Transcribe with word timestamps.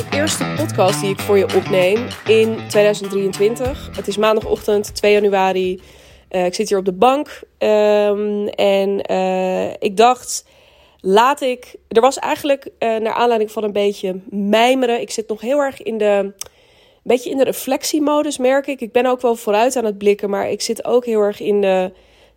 de 0.00 0.16
eerste 0.16 0.54
podcast 0.56 1.00
die 1.00 1.10
ik 1.10 1.18
voor 1.18 1.38
je 1.38 1.54
opneem 1.56 2.06
in 2.26 2.58
2023. 2.68 3.90
Het 3.96 4.08
is 4.08 4.16
maandagochtend 4.16 4.94
2 4.94 5.12
januari. 5.12 5.80
Uh, 6.30 6.44
ik 6.44 6.54
zit 6.54 6.68
hier 6.68 6.78
op 6.78 6.84
de 6.84 6.92
bank 6.92 7.42
um, 7.58 8.48
en 8.48 9.12
uh, 9.12 9.70
ik 9.70 9.96
dacht, 9.96 10.44
laat 11.00 11.40
ik. 11.40 11.74
Er 11.88 12.00
was 12.00 12.18
eigenlijk 12.18 12.64
uh, 12.64 12.96
naar 12.96 13.12
aanleiding 13.12 13.50
van 13.50 13.64
een 13.64 13.72
beetje 13.72 14.20
mijmeren. 14.30 15.00
Ik 15.00 15.10
zit 15.10 15.28
nog 15.28 15.40
heel 15.40 15.58
erg 15.58 15.82
in 15.82 15.98
de. 15.98 16.04
Een 16.04 17.16
beetje 17.16 17.30
in 17.30 17.36
de 17.36 17.44
reflectiemodus, 17.44 18.38
merk 18.38 18.66
ik. 18.66 18.80
Ik 18.80 18.92
ben 18.92 19.06
ook 19.06 19.20
wel 19.20 19.36
vooruit 19.36 19.76
aan 19.76 19.84
het 19.84 19.98
blikken, 19.98 20.30
maar 20.30 20.50
ik 20.50 20.60
zit 20.60 20.84
ook 20.84 21.04
heel 21.04 21.20
erg 21.20 21.40
in 21.40 21.60
de 21.60 21.92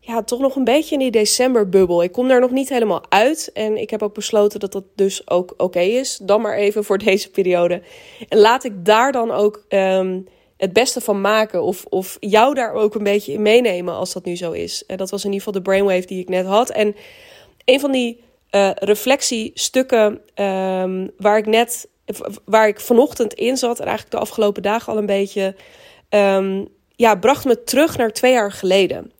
ja, 0.05 0.23
toch 0.23 0.39
nog 0.39 0.55
een 0.55 0.63
beetje 0.63 0.93
in 0.93 0.99
die 0.99 1.11
decemberbubbel. 1.11 2.03
Ik 2.03 2.11
kom 2.11 2.27
daar 2.27 2.39
nog 2.39 2.51
niet 2.51 2.69
helemaal 2.69 3.03
uit. 3.09 3.49
En 3.53 3.77
ik 3.77 3.89
heb 3.89 4.03
ook 4.03 4.13
besloten 4.13 4.59
dat 4.59 4.71
dat 4.71 4.83
dus 4.95 5.29
ook 5.29 5.53
oké 5.57 5.79
is. 5.79 6.19
Dan 6.23 6.41
maar 6.41 6.55
even 6.55 6.83
voor 6.83 6.97
deze 7.09 7.29
periode. 7.29 7.81
En 8.29 8.37
laat 8.37 8.63
ik 8.63 8.85
daar 8.85 9.11
dan 9.11 9.31
ook 9.31 9.65
um, 9.69 10.27
het 10.57 10.73
beste 10.73 11.01
van 11.01 11.21
maken. 11.21 11.63
Of, 11.63 11.85
of 11.89 12.17
jou 12.19 12.53
daar 12.53 12.73
ook 12.73 12.95
een 12.95 13.03
beetje 13.03 13.33
in 13.33 13.41
meenemen 13.41 13.93
als 13.93 14.13
dat 14.13 14.25
nu 14.25 14.35
zo 14.35 14.51
is. 14.51 14.85
En 14.85 14.97
dat 14.97 15.09
was 15.09 15.23
in 15.23 15.31
ieder 15.31 15.45
geval 15.45 15.61
de 15.61 15.69
brainwave 15.69 16.07
die 16.07 16.21
ik 16.21 16.29
net 16.29 16.45
had. 16.45 16.69
En 16.69 16.95
een 17.65 17.79
van 17.79 17.91
die 17.91 18.23
uh, 18.51 18.69
reflectiestukken 18.73 20.21
um, 20.35 21.11
waar 21.17 21.37
ik 21.37 21.45
net, 21.45 21.89
waar 22.45 22.67
ik 22.67 22.79
vanochtend 22.79 23.33
in 23.33 23.57
zat. 23.57 23.79
En 23.79 23.85
eigenlijk 23.85 24.15
de 24.15 24.21
afgelopen 24.21 24.61
dagen 24.61 24.93
al 24.93 24.99
een 24.99 25.05
beetje. 25.05 25.55
Um, 26.09 26.67
ja, 26.95 27.15
bracht 27.15 27.45
me 27.45 27.63
terug 27.63 27.97
naar 27.97 28.11
twee 28.11 28.31
jaar 28.31 28.51
geleden. 28.51 29.11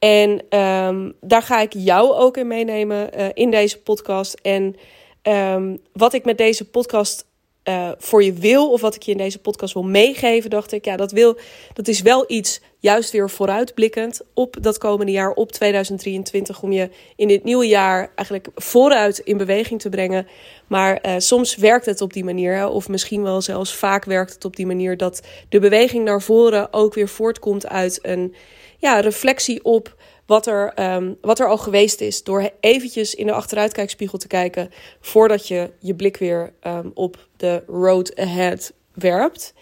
En 0.00 0.58
um, 0.58 1.14
daar 1.20 1.42
ga 1.42 1.60
ik 1.60 1.72
jou 1.72 2.12
ook 2.12 2.36
in 2.36 2.46
meenemen 2.46 3.10
uh, 3.18 3.26
in 3.34 3.50
deze 3.50 3.80
podcast. 3.80 4.34
En 4.34 4.76
um, 5.22 5.78
wat 5.92 6.12
ik 6.12 6.24
met 6.24 6.38
deze 6.38 6.70
podcast 6.70 7.26
uh, 7.64 7.90
voor 7.98 8.24
je 8.24 8.32
wil, 8.32 8.70
of 8.70 8.80
wat 8.80 8.94
ik 8.94 9.02
je 9.02 9.12
in 9.12 9.18
deze 9.18 9.38
podcast 9.38 9.74
wil 9.74 9.82
meegeven, 9.82 10.50
dacht 10.50 10.72
ik, 10.72 10.84
ja, 10.84 10.96
dat, 10.96 11.12
wil, 11.12 11.36
dat 11.72 11.88
is 11.88 12.02
wel 12.02 12.24
iets 12.26 12.60
juist 12.78 13.10
weer 13.10 13.30
vooruitblikkend 13.30 14.20
op 14.34 14.56
dat 14.60 14.78
komende 14.78 15.12
jaar, 15.12 15.32
op 15.32 15.52
2023, 15.52 16.62
om 16.62 16.72
je 16.72 16.90
in 17.16 17.28
dit 17.28 17.44
nieuwe 17.44 17.66
jaar 17.66 18.12
eigenlijk 18.14 18.48
vooruit 18.54 19.18
in 19.18 19.36
beweging 19.36 19.80
te 19.80 19.88
brengen. 19.88 20.26
Maar 20.66 21.06
uh, 21.06 21.14
soms 21.18 21.56
werkt 21.56 21.86
het 21.86 22.00
op 22.00 22.12
die 22.12 22.24
manier, 22.24 22.68
of 22.68 22.88
misschien 22.88 23.22
wel 23.22 23.42
zelfs 23.42 23.74
vaak 23.74 24.04
werkt 24.04 24.34
het 24.34 24.44
op 24.44 24.56
die 24.56 24.66
manier 24.66 24.96
dat 24.96 25.20
de 25.48 25.58
beweging 25.58 26.04
naar 26.04 26.22
voren 26.22 26.72
ook 26.72 26.94
weer 26.94 27.08
voortkomt 27.08 27.68
uit 27.68 27.98
een 28.02 28.34
ja, 28.80 29.00
reflectie 29.00 29.64
op 29.64 29.96
wat 30.26 30.46
er, 30.46 30.92
um, 30.94 31.16
wat 31.20 31.40
er 31.40 31.48
al 31.48 31.58
geweest 31.58 32.00
is. 32.00 32.22
Door 32.22 32.50
eventjes 32.60 33.14
in 33.14 33.26
de 33.26 33.32
achteruitkijkspiegel 33.32 34.18
te 34.18 34.26
kijken 34.26 34.70
voordat 35.00 35.48
je 35.48 35.70
je 35.78 35.94
blik 35.94 36.16
weer 36.16 36.52
um, 36.66 36.90
op 36.94 37.28
de 37.36 37.62
road 37.66 38.16
ahead 38.16 38.72
werpt. 38.94 39.54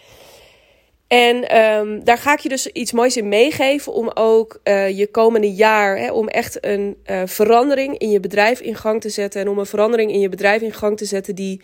En 1.07 1.57
um, 1.57 2.03
daar 2.03 2.17
ga 2.17 2.33
ik 2.33 2.39
je 2.39 2.49
dus 2.49 2.67
iets 2.67 2.91
moois 2.91 3.17
in 3.17 3.27
meegeven 3.27 3.93
om 3.93 4.11
ook 4.13 4.59
uh, 4.63 4.97
je 4.97 5.07
komende 5.07 5.53
jaar, 5.53 5.97
hè, 5.97 6.11
om 6.11 6.27
echt 6.27 6.65
een 6.65 6.97
uh, 7.05 7.21
verandering 7.25 7.97
in 7.97 8.09
je 8.09 8.19
bedrijf 8.19 8.59
in 8.59 8.75
gang 8.75 9.01
te 9.01 9.09
zetten. 9.09 9.41
En 9.41 9.49
om 9.49 9.59
een 9.59 9.65
verandering 9.65 10.11
in 10.11 10.19
je 10.19 10.29
bedrijf 10.29 10.61
in 10.61 10.73
gang 10.73 10.97
te 10.97 11.05
zetten 11.05 11.35
die 11.35 11.61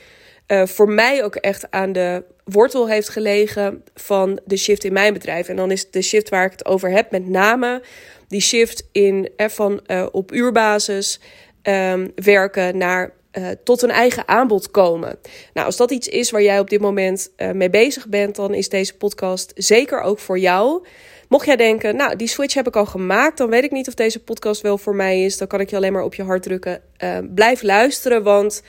uh, 0.48 0.66
voor 0.66 0.90
mij 0.90 1.24
ook 1.24 1.36
echt 1.36 1.72
aan 1.72 1.92
de 1.92 2.24
wortel 2.44 2.88
heeft 2.88 3.10
gelegen 3.10 3.84
van 3.94 4.40
de 4.46 4.58
shift 4.58 4.84
in 4.84 4.94
mijn 4.94 5.14
bedrijf. 5.14 5.48
En 5.48 5.56
dan 5.56 5.72
is 5.72 5.92
de 5.92 6.02
shift 6.02 6.30
waar 6.30 6.46
ik 6.46 6.52
het 6.52 6.66
over 6.66 6.92
heb, 6.92 7.12
met 7.12 7.28
name 7.28 7.82
die 8.28 8.42
shift 8.42 8.88
in 8.92 9.30
eh, 9.36 9.48
van 9.50 9.82
uh, 9.88 10.06
op 10.12 10.32
uurbasis 10.32 11.20
um, 11.64 12.12
werken 12.16 12.78
naar 12.78 13.14
uh, 13.32 13.48
tot 13.64 13.82
een 13.82 13.92
eigen 13.92 14.28
aanbod 14.28 14.72
komen. 14.72 15.18
Nou, 15.54 15.66
als 15.66 15.78
dat 15.78 15.92
iets 15.92 16.08
is 16.08 16.32
waar 16.32 16.42
jij 16.42 16.60
op 16.60 16.70
dit 16.70 16.82
moment 16.82 17.32
mee 17.54 17.70
bezig 17.70 18.08
bent, 18.08 18.36
dan 18.36 18.54
is 18.54 18.70
deze 18.70 18.98
podcast 18.98 19.52
zeker 19.56 20.02
ook 20.02 20.20
voor 20.20 20.40
jou. 20.40 20.86
Mocht 21.30 21.46
jij 21.46 21.56
denken, 21.56 21.96
nou, 21.96 22.16
die 22.16 22.28
switch 22.28 22.54
heb 22.54 22.68
ik 22.68 22.76
al 22.76 22.86
gemaakt, 22.86 23.38
dan 23.38 23.50
weet 23.50 23.64
ik 23.64 23.72
niet 23.72 23.88
of 23.88 23.94
deze 23.94 24.24
podcast 24.24 24.62
wel 24.62 24.78
voor 24.78 24.96
mij 24.96 25.24
is. 25.24 25.38
Dan 25.38 25.48
kan 25.48 25.60
ik 25.60 25.70
je 25.70 25.76
alleen 25.76 25.94
maar 25.94 26.04
op 26.04 26.16
je 26.16 26.24
hart 26.24 26.44
drukken. 26.44 26.82
Blijf 27.34 27.62
luisteren, 27.62 28.24
want 28.24 28.62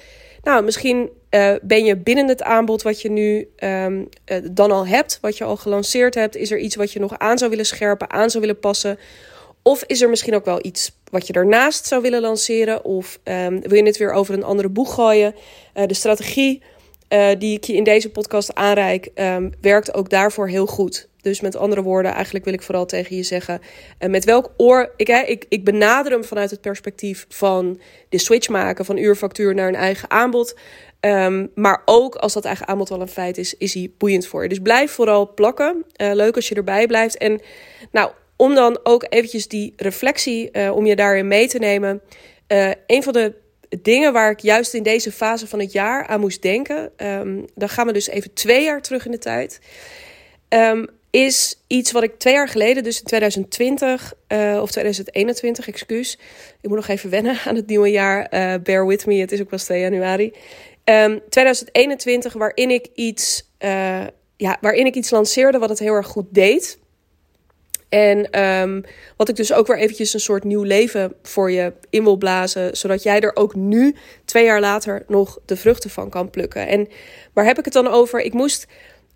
nou, 0.47 0.65
misschien 0.65 1.11
uh, 1.31 1.55
ben 1.63 1.85
je 1.85 1.97
binnen 1.97 2.29
het 2.29 2.43
aanbod 2.43 2.83
wat 2.83 3.03
je 3.03 3.11
nu 3.11 3.49
um, 3.59 4.09
uh, 4.27 4.39
dan 4.53 4.71
al 4.71 4.87
hebt, 4.87 5.19
wat 5.21 5.37
je 5.37 5.45
al 5.45 5.57
gelanceerd 5.57 6.15
hebt. 6.15 6.37
Is 6.37 6.51
er 6.51 6.59
iets 6.59 6.77
wat 6.77 6.93
je 6.93 7.01
nog 7.01 7.19
aan 7.19 7.39
zou 7.39 7.51
willen 7.51 7.67
scherpen, 7.67 8.11
aan 8.11 8.31
zou 8.31 8.45
willen 8.45 8.61
passen? 8.61 8.99
Of 9.63 9.85
is 9.87 10.03
er 10.03 10.09
misschien 10.09 10.35
ook 10.35 10.45
wel 10.45 10.59
iets 10.63 10.93
wat 11.11 11.27
je 11.27 11.33
daarnaast 11.33 11.87
zou 11.87 12.03
willen 12.03 12.21
lanceren? 12.21 12.85
Of 12.85 13.19
um, 13.25 13.61
wil 13.61 13.79
je 13.79 13.85
het 13.85 13.97
weer 13.97 14.13
over 14.13 14.35
een 14.35 14.45
andere 14.45 14.69
boeg 14.69 14.95
gooien? 14.95 15.35
Uh, 15.75 15.87
de 15.87 15.95
strategie 15.95 16.63
die 17.39 17.57
ik 17.57 17.65
je 17.65 17.75
in 17.75 17.85
deze 17.85 18.11
podcast 18.11 18.55
aanreik, 18.55 19.11
um, 19.15 19.53
werkt 19.61 19.95
ook 19.95 20.11
daarvoor 20.11 20.49
heel 20.49 20.67
goed. 20.67 21.09
Dus 21.27 21.41
met 21.41 21.57
andere 21.57 21.83
woorden, 21.83 22.13
eigenlijk 22.13 22.45
wil 22.45 22.55
ik 22.55 22.63
vooral 22.63 22.87
tegen 22.87 23.17
je 23.17 23.23
zeggen: 23.23 23.61
uh, 23.99 24.09
met 24.09 24.25
welk 24.25 24.53
oor. 24.57 24.93
Ik, 24.97 25.07
hè, 25.07 25.21
ik, 25.21 25.45
ik 25.49 25.65
benader 25.65 26.13
hem 26.13 26.25
vanuit 26.25 26.51
het 26.51 26.61
perspectief 26.61 27.27
van 27.29 27.81
de 28.09 28.19
switch 28.19 28.49
maken 28.49 28.85
van 28.85 28.97
uurfactuur 28.97 29.55
naar 29.55 29.69
een 29.69 29.75
eigen 29.75 30.11
aanbod. 30.11 30.59
Um, 31.01 31.51
maar 31.55 31.83
ook 31.85 32.15
als 32.15 32.33
dat 32.33 32.45
eigen 32.45 32.69
aanbod 32.69 32.91
al 32.91 33.01
een 33.01 33.09
feit 33.09 33.39
is, 33.39 33.55
is 33.55 33.75
hij 33.75 33.91
boeiend 33.99 34.27
voor 34.27 34.43
je. 34.43 34.49
Dus 34.49 34.59
blijf 34.59 34.91
vooral 34.91 35.35
plakken. 35.35 35.85
leuk 35.97 36.37
als 36.37 36.49
je 36.49 36.55
erbij 36.55 36.87
blijft. 36.87 37.17
En 37.17 37.41
nou 37.91 38.11
om 38.37 38.55
dan 38.55 38.81
ook 38.83 39.07
eventjes 39.09 39.49
die 39.49 39.73
reflectie, 39.77 40.49
uh, 40.53 40.77
om 40.77 40.87
je 40.87 40.97
daarin 40.97 41.29
mee 41.29 41.49
te 41.49 41.59
nemen. 41.59 42.01
Uh, 42.49 42.71
een 42.87 43.03
van 43.03 43.13
de 43.13 43.35
dingen 43.83 44.13
waar 44.13 44.31
ik 44.31 44.41
juist 44.41 44.75
in 44.75 44.83
deze 44.83 45.13
fase 45.13 45.47
van 45.47 45.61
het 45.61 45.73
jaar 45.73 46.07
aan 46.07 46.21
moest 46.21 46.43
denken, 46.43 46.93
um, 46.97 47.45
dan 47.55 47.69
gaan 47.69 47.87
we 47.87 47.93
dus 47.93 48.09
even 48.09 48.33
twee 48.33 48.65
jaar 48.65 48.83
terug 48.83 49.05
in 49.05 49.11
de 49.11 49.19
tijd, 49.19 49.61
um, 50.49 50.87
is 51.17 51.61
iets 51.67 51.93
wat 51.93 52.03
ik 52.03 52.19
twee 52.19 52.35
jaar 52.35 52.49
geleden, 52.49 52.83
dus 52.83 52.99
in 52.99 53.05
2020 53.05 54.15
uh, 54.29 54.59
of 54.63 54.71
2021, 54.71 55.69
excuus. 55.69 56.19
Ik 56.61 56.69
moet 56.69 56.79
nog 56.79 56.89
even 56.89 57.11
wennen 57.11 57.39
aan 57.47 57.55
het 57.55 57.67
nieuwe 57.67 57.91
jaar. 57.91 58.29
bear 58.63 58.87
with 58.87 59.07
me, 59.07 59.15
het 59.15 59.33
is 59.33 59.41
ook 59.41 59.49
pas 59.49 59.65
2 59.65 59.81
januari. 59.81 60.33
Um, 60.85 61.21
2021, 61.29 62.33
waarin 62.33 62.71
ik 62.71 62.89
iets, 62.95 63.51
ja, 64.37 64.57
waarin 64.61 64.87
ik 64.87 64.95
iets 64.95 65.11
lanceerde 65.11 65.59
wat 65.59 65.69
het 65.69 65.79
heel 65.79 65.95
erg 65.95 66.07
goed 66.07 66.27
deed. 66.31 66.79
En 67.89 68.43
um, 68.43 68.85
wat 69.17 69.29
ik 69.29 69.37
dus 69.37 69.53
ook 69.53 69.67
weer 69.67 69.79
eventjes 69.79 70.15
een 70.15 70.21
soort 70.21 70.45
nieuw 70.45 70.63
leven 70.63 71.15
voor 71.23 71.51
je 71.51 71.73
in 71.91 72.05
wil 72.05 72.17
blazen. 72.17 72.77
Zodat 72.77 73.03
jij 73.03 73.21
er 73.21 73.37
ook 73.37 73.55
nu, 73.55 73.95
twee 74.25 74.45
jaar 74.45 74.61
later, 74.61 75.05
nog 75.09 75.39
de 75.45 75.57
vruchten 75.57 75.91
van 75.91 76.11
kan 76.11 76.31
plukken. 76.31 76.67
En 76.67 76.89
waar 77.33 77.45
heb 77.45 77.59
ik 77.59 77.65
het 77.65 77.75
dan 77.75 77.87
over? 77.87 78.21
Ik 78.21 78.33
moest 78.33 78.67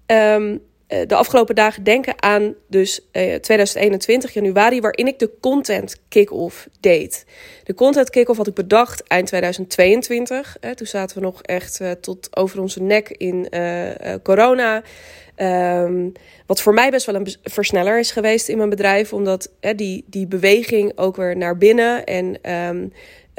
um, 0.06 0.60
de 1.06 1.14
afgelopen 1.14 1.54
dagen 1.54 1.82
denken 1.82 2.22
aan 2.22 2.54
dus 2.68 3.00
uh, 3.00 3.34
2021 3.34 4.32
januari, 4.32 4.80
waarin 4.80 5.06
ik 5.06 5.18
de 5.18 5.30
content 5.40 5.96
kick-off 6.08 6.68
deed. 6.80 7.24
De 7.64 7.74
content 7.74 8.10
kick-off 8.10 8.38
had 8.38 8.46
ik 8.46 8.54
bedacht 8.54 9.02
eind 9.02 9.26
2022. 9.26 10.56
Uh, 10.60 10.70
toen 10.70 10.86
zaten 10.86 11.16
we 11.16 11.22
nog 11.22 11.42
echt 11.42 11.80
tot 12.00 12.36
over 12.36 12.60
onze 12.60 12.82
nek 12.82 13.08
in 13.08 13.48
corona. 14.22 14.82
Um, 15.36 16.12
wat 16.46 16.60
voor 16.60 16.74
mij 16.74 16.90
best 16.90 17.06
wel 17.06 17.14
een 17.14 17.36
versneller 17.42 17.98
is 17.98 18.10
geweest 18.10 18.48
in 18.48 18.56
mijn 18.56 18.68
bedrijf, 18.70 19.12
omdat 19.12 19.50
die, 19.76 20.04
die 20.06 20.26
beweging 20.26 20.92
ook 20.94 21.16
weer 21.16 21.36
naar 21.36 21.56
binnen 21.56 22.04
en 22.04 22.38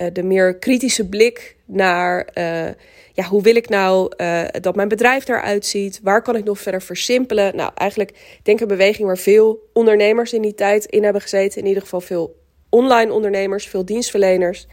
uh, 0.01 0.07
de 0.13 0.23
meer 0.23 0.55
kritische 0.57 1.09
blik 1.09 1.55
naar 1.71 2.29
uh, 2.37 2.69
ja, 3.13 3.23
hoe 3.23 3.41
wil 3.41 3.55
ik 3.55 3.69
nou 3.69 4.13
uh, 4.17 4.43
dat 4.61 4.75
mijn 4.75 4.87
bedrijf 4.87 5.27
eruit 5.27 5.65
ziet, 5.65 5.99
waar 6.03 6.21
kan 6.21 6.35
ik 6.35 6.43
nog 6.43 6.59
verder 6.59 6.81
versimpelen. 6.81 7.55
Nou, 7.55 7.71
eigenlijk 7.75 8.39
denk 8.43 8.57
ik 8.57 8.69
een 8.69 8.77
beweging 8.77 9.07
waar 9.07 9.17
veel 9.17 9.69
ondernemers 9.73 10.33
in 10.33 10.41
die 10.41 10.55
tijd 10.55 10.85
in 10.85 11.03
hebben 11.03 11.21
gezeten, 11.21 11.61
in 11.61 11.67
ieder 11.67 11.83
geval 11.83 12.01
veel 12.01 12.39
online 12.69 13.13
ondernemers, 13.13 13.67
veel 13.67 13.85
dienstverleners. 13.85 14.67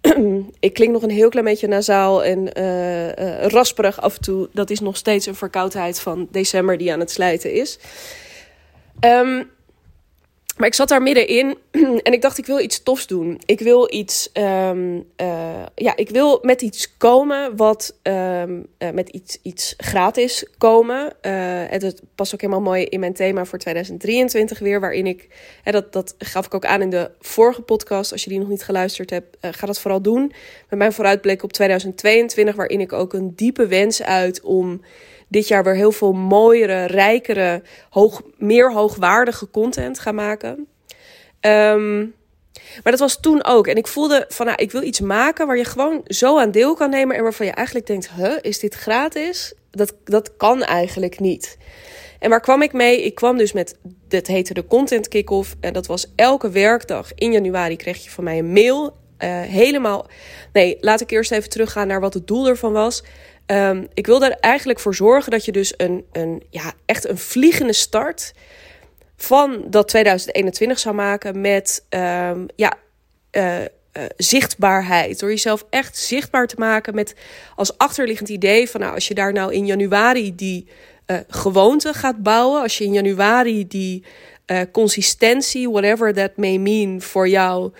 ik 0.60 0.72
klink 0.74 0.92
nog 0.92 1.02
een 1.02 1.10
heel 1.10 1.28
klein 1.28 1.46
beetje 1.46 1.68
nasaal 1.68 2.24
en 2.24 2.58
uh, 2.58 3.46
rasperig 3.46 4.00
af 4.00 4.16
en 4.16 4.22
toe. 4.22 4.48
Dat 4.52 4.70
is 4.70 4.80
nog 4.80 4.96
steeds 4.96 5.26
een 5.26 5.34
verkoudheid 5.34 6.00
van 6.00 6.28
december 6.30 6.78
die 6.78 6.92
aan 6.92 7.00
het 7.00 7.10
slijten 7.10 7.52
is. 7.52 7.78
Um, 9.00 9.50
maar 10.62 10.70
ik 10.70 10.76
zat 10.76 10.88
daar 10.88 11.02
middenin 11.02 11.58
en 12.06 12.12
ik 12.12 12.22
dacht, 12.22 12.38
ik 12.38 12.46
wil 12.46 12.60
iets 12.60 12.82
tofs 12.82 13.06
doen. 13.06 13.40
Ik 13.44 13.60
wil 13.60 13.94
iets, 13.94 14.30
um, 14.32 14.94
uh, 15.16 15.66
ja, 15.74 15.96
ik 15.96 16.10
wil 16.10 16.38
met 16.42 16.62
iets 16.62 16.96
komen 16.96 17.56
wat, 17.56 17.94
um, 18.02 18.66
uh, 18.78 18.90
met 18.90 19.08
iets, 19.08 19.38
iets 19.42 19.74
gratis 19.76 20.46
komen. 20.58 21.12
Uh, 21.22 21.72
en 21.72 21.78
dat 21.78 22.02
past 22.14 22.34
ook 22.34 22.40
helemaal 22.40 22.62
mooi 22.62 22.84
in 22.84 23.00
mijn 23.00 23.12
thema 23.12 23.44
voor 23.44 23.58
2023 23.58 24.58
weer, 24.58 24.80
waarin 24.80 25.06
ik, 25.06 25.28
hè, 25.62 25.72
dat, 25.72 25.92
dat 25.92 26.14
gaf 26.18 26.46
ik 26.46 26.54
ook 26.54 26.66
aan 26.66 26.82
in 26.82 26.90
de 26.90 27.10
vorige 27.20 27.62
podcast. 27.62 28.12
Als 28.12 28.24
je 28.24 28.30
die 28.30 28.38
nog 28.38 28.48
niet 28.48 28.64
geluisterd 28.64 29.10
hebt, 29.10 29.36
ga 29.40 29.66
dat 29.66 29.80
vooral 29.80 30.02
doen. 30.02 30.32
Met 30.68 30.78
mijn 30.78 30.92
vooruitblik 30.92 31.42
op 31.42 31.52
2022, 31.52 32.54
waarin 32.54 32.80
ik 32.80 32.92
ook 32.92 33.12
een 33.12 33.32
diepe 33.36 33.66
wens 33.66 34.02
uit 34.02 34.40
om 34.40 34.80
dit 35.32 35.48
jaar 35.48 35.64
weer 35.64 35.74
heel 35.74 35.92
veel 35.92 36.12
mooiere, 36.12 36.84
rijkere, 36.84 37.62
hoog, 37.90 38.22
meer 38.36 38.72
hoogwaardige 38.72 39.50
content 39.50 39.98
gaan 39.98 40.14
maken. 40.14 40.66
Um, 41.40 42.14
maar 42.82 42.92
dat 42.92 43.00
was 43.00 43.20
toen 43.20 43.44
ook. 43.44 43.66
En 43.66 43.76
ik 43.76 43.86
voelde 43.86 44.24
van, 44.28 44.46
nou, 44.46 44.62
ik 44.62 44.72
wil 44.72 44.82
iets 44.82 45.00
maken 45.00 45.46
waar 45.46 45.56
je 45.56 45.64
gewoon 45.64 46.00
zo 46.04 46.38
aan 46.38 46.50
deel 46.50 46.74
kan 46.74 46.90
nemen. 46.90 47.16
En 47.16 47.22
waarvan 47.22 47.46
je 47.46 47.52
eigenlijk 47.52 47.86
denkt, 47.86 48.10
huh, 48.10 48.36
is 48.40 48.58
dit 48.58 48.74
gratis? 48.74 49.54
dat, 49.72 49.94
dat 50.04 50.36
kan 50.36 50.62
eigenlijk 50.62 51.20
niet. 51.20 51.56
En 52.18 52.30
waar 52.30 52.40
kwam 52.40 52.62
ik 52.62 52.72
mee? 52.72 53.02
Ik 53.02 53.14
kwam 53.14 53.36
dus 53.36 53.52
met, 53.52 53.78
dat 54.08 54.26
heette 54.26 54.54
de 54.54 54.66
Content 54.66 55.08
Kick-Off. 55.08 55.54
En 55.60 55.72
dat 55.72 55.86
was 55.86 56.12
elke 56.16 56.50
werkdag 56.50 57.14
in 57.14 57.32
januari 57.32 57.76
kreeg 57.76 58.04
je 58.04 58.10
van 58.10 58.24
mij 58.24 58.38
een 58.38 58.52
mail. 58.52 59.00
Uh, 59.18 59.40
helemaal, 59.40 60.06
nee, 60.52 60.76
laat 60.80 61.00
ik 61.00 61.10
eerst 61.10 61.32
even 61.32 61.50
teruggaan 61.50 61.86
naar 61.86 62.00
wat 62.00 62.14
het 62.14 62.26
doel 62.26 62.48
ervan 62.48 62.72
was. 62.72 63.02
Um, 63.52 63.86
ik 63.94 64.06
wilde 64.06 64.26
er 64.26 64.36
eigenlijk 64.40 64.80
voor 64.80 64.94
zorgen 64.94 65.30
dat 65.30 65.44
je 65.44 65.52
dus 65.52 65.74
een, 65.76 66.04
een, 66.12 66.42
ja, 66.50 66.72
echt 66.86 67.08
een 67.08 67.18
vliegende 67.18 67.72
start 67.72 68.32
van 69.16 69.64
dat 69.66 69.88
2021 69.88 70.78
zou 70.78 70.94
maken 70.94 71.40
met 71.40 71.84
um, 71.88 72.46
ja, 72.56 72.74
uh, 73.32 73.60
uh, 73.60 73.66
zichtbaarheid. 74.16 75.18
Door 75.20 75.28
jezelf 75.28 75.64
echt 75.70 75.96
zichtbaar 75.96 76.46
te 76.46 76.56
maken 76.58 76.94
met 76.94 77.14
als 77.56 77.78
achterliggend 77.78 78.28
idee 78.28 78.70
van 78.70 78.80
nou, 78.80 78.94
als 78.94 79.08
je 79.08 79.14
daar 79.14 79.32
nou 79.32 79.52
in 79.52 79.66
januari 79.66 80.34
die 80.34 80.68
uh, 81.06 81.16
gewoonte 81.28 81.94
gaat 81.94 82.22
bouwen, 82.22 82.62
als 82.62 82.78
je 82.78 82.84
in 82.84 82.92
januari 82.92 83.66
die 83.66 84.04
consistentie, 84.72 85.70
whatever 85.70 86.14
that 86.14 86.36
may 86.36 86.56
mean 86.56 87.00
voor 87.00 87.28
jou, 87.28 87.72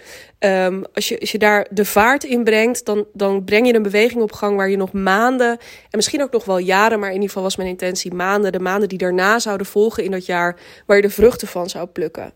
um, 0.44 0.84
als, 0.94 1.08
je, 1.08 1.20
als 1.20 1.32
je 1.32 1.38
daar 1.38 1.66
de 1.70 1.84
vaart 1.84 2.24
in 2.24 2.44
brengt, 2.44 2.84
dan, 2.84 3.06
dan 3.12 3.44
breng 3.44 3.66
je 3.66 3.74
een 3.74 3.82
beweging 3.82 4.22
op 4.22 4.32
gang 4.32 4.56
waar 4.56 4.70
je 4.70 4.76
nog 4.76 4.92
maanden 4.92 5.50
en 5.50 5.58
misschien 5.90 6.22
ook 6.22 6.32
nog 6.32 6.44
wel 6.44 6.58
jaren, 6.58 6.98
maar 6.98 7.08
in 7.08 7.14
ieder 7.14 7.28
geval 7.28 7.42
was 7.42 7.56
mijn 7.56 7.68
intentie 7.68 8.14
maanden, 8.14 8.52
de 8.52 8.58
maanden 8.58 8.88
die 8.88 8.98
daarna 8.98 9.38
zouden 9.38 9.66
volgen 9.66 10.04
in 10.04 10.10
dat 10.10 10.26
jaar, 10.26 10.58
waar 10.86 10.96
je 10.96 11.02
de 11.02 11.10
vruchten 11.10 11.48
van 11.48 11.68
zou 11.68 11.86
plukken. 11.86 12.32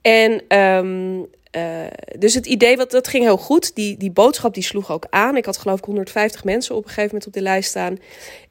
En 0.00 0.58
um, 0.58 1.26
uh, 1.56 1.86
dus 2.18 2.34
het 2.34 2.46
idee, 2.46 2.76
wat, 2.76 2.90
dat 2.90 3.08
ging 3.08 3.24
heel 3.24 3.36
goed. 3.36 3.74
Die, 3.74 3.96
die 3.96 4.10
boodschap 4.10 4.54
die 4.54 4.62
sloeg 4.62 4.92
ook 4.92 5.06
aan. 5.10 5.36
Ik 5.36 5.44
had 5.44 5.56
geloof 5.56 5.78
ik 5.78 5.84
150 5.84 6.44
mensen 6.44 6.74
op 6.74 6.82
een 6.82 6.88
gegeven 6.88 7.10
moment 7.10 7.26
op 7.26 7.32
de 7.32 7.42
lijst 7.42 7.70
staan. 7.70 7.98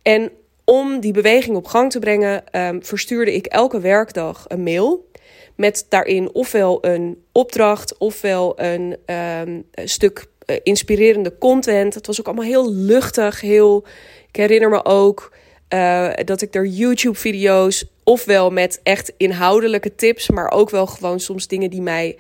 En 0.01 0.31
om 0.63 0.99
die 0.99 1.13
beweging 1.13 1.55
op 1.55 1.65
gang 1.65 1.91
te 1.91 1.99
brengen, 1.99 2.43
um, 2.51 2.83
verstuurde 2.83 3.33
ik 3.33 3.45
elke 3.45 3.79
werkdag 3.79 4.45
een 4.47 4.63
mail. 4.63 5.09
Met 5.57 5.85
daarin 5.89 6.33
ofwel 6.33 6.85
een 6.85 7.23
opdracht, 7.31 7.97
ofwel 7.97 8.59
een, 8.59 8.97
een 9.05 9.65
stuk 9.75 10.27
uh, 10.45 10.55
inspirerende 10.63 11.37
content. 11.37 11.93
Het 11.93 12.07
was 12.07 12.19
ook 12.19 12.25
allemaal 12.25 12.45
heel 12.45 12.73
luchtig. 12.73 13.41
Heel, 13.41 13.85
ik 14.27 14.35
herinner 14.35 14.69
me 14.69 14.85
ook 14.85 15.33
uh, 15.73 16.09
dat 16.25 16.41
ik 16.41 16.55
er 16.55 16.65
YouTube-video's, 16.65 17.85
ofwel 18.03 18.49
met 18.49 18.79
echt 18.83 19.13
inhoudelijke 19.17 19.95
tips, 19.95 20.29
maar 20.29 20.51
ook 20.51 20.69
wel 20.69 20.87
gewoon 20.87 21.19
soms 21.19 21.47
dingen 21.47 21.69
die 21.69 21.81
mij 21.81 22.17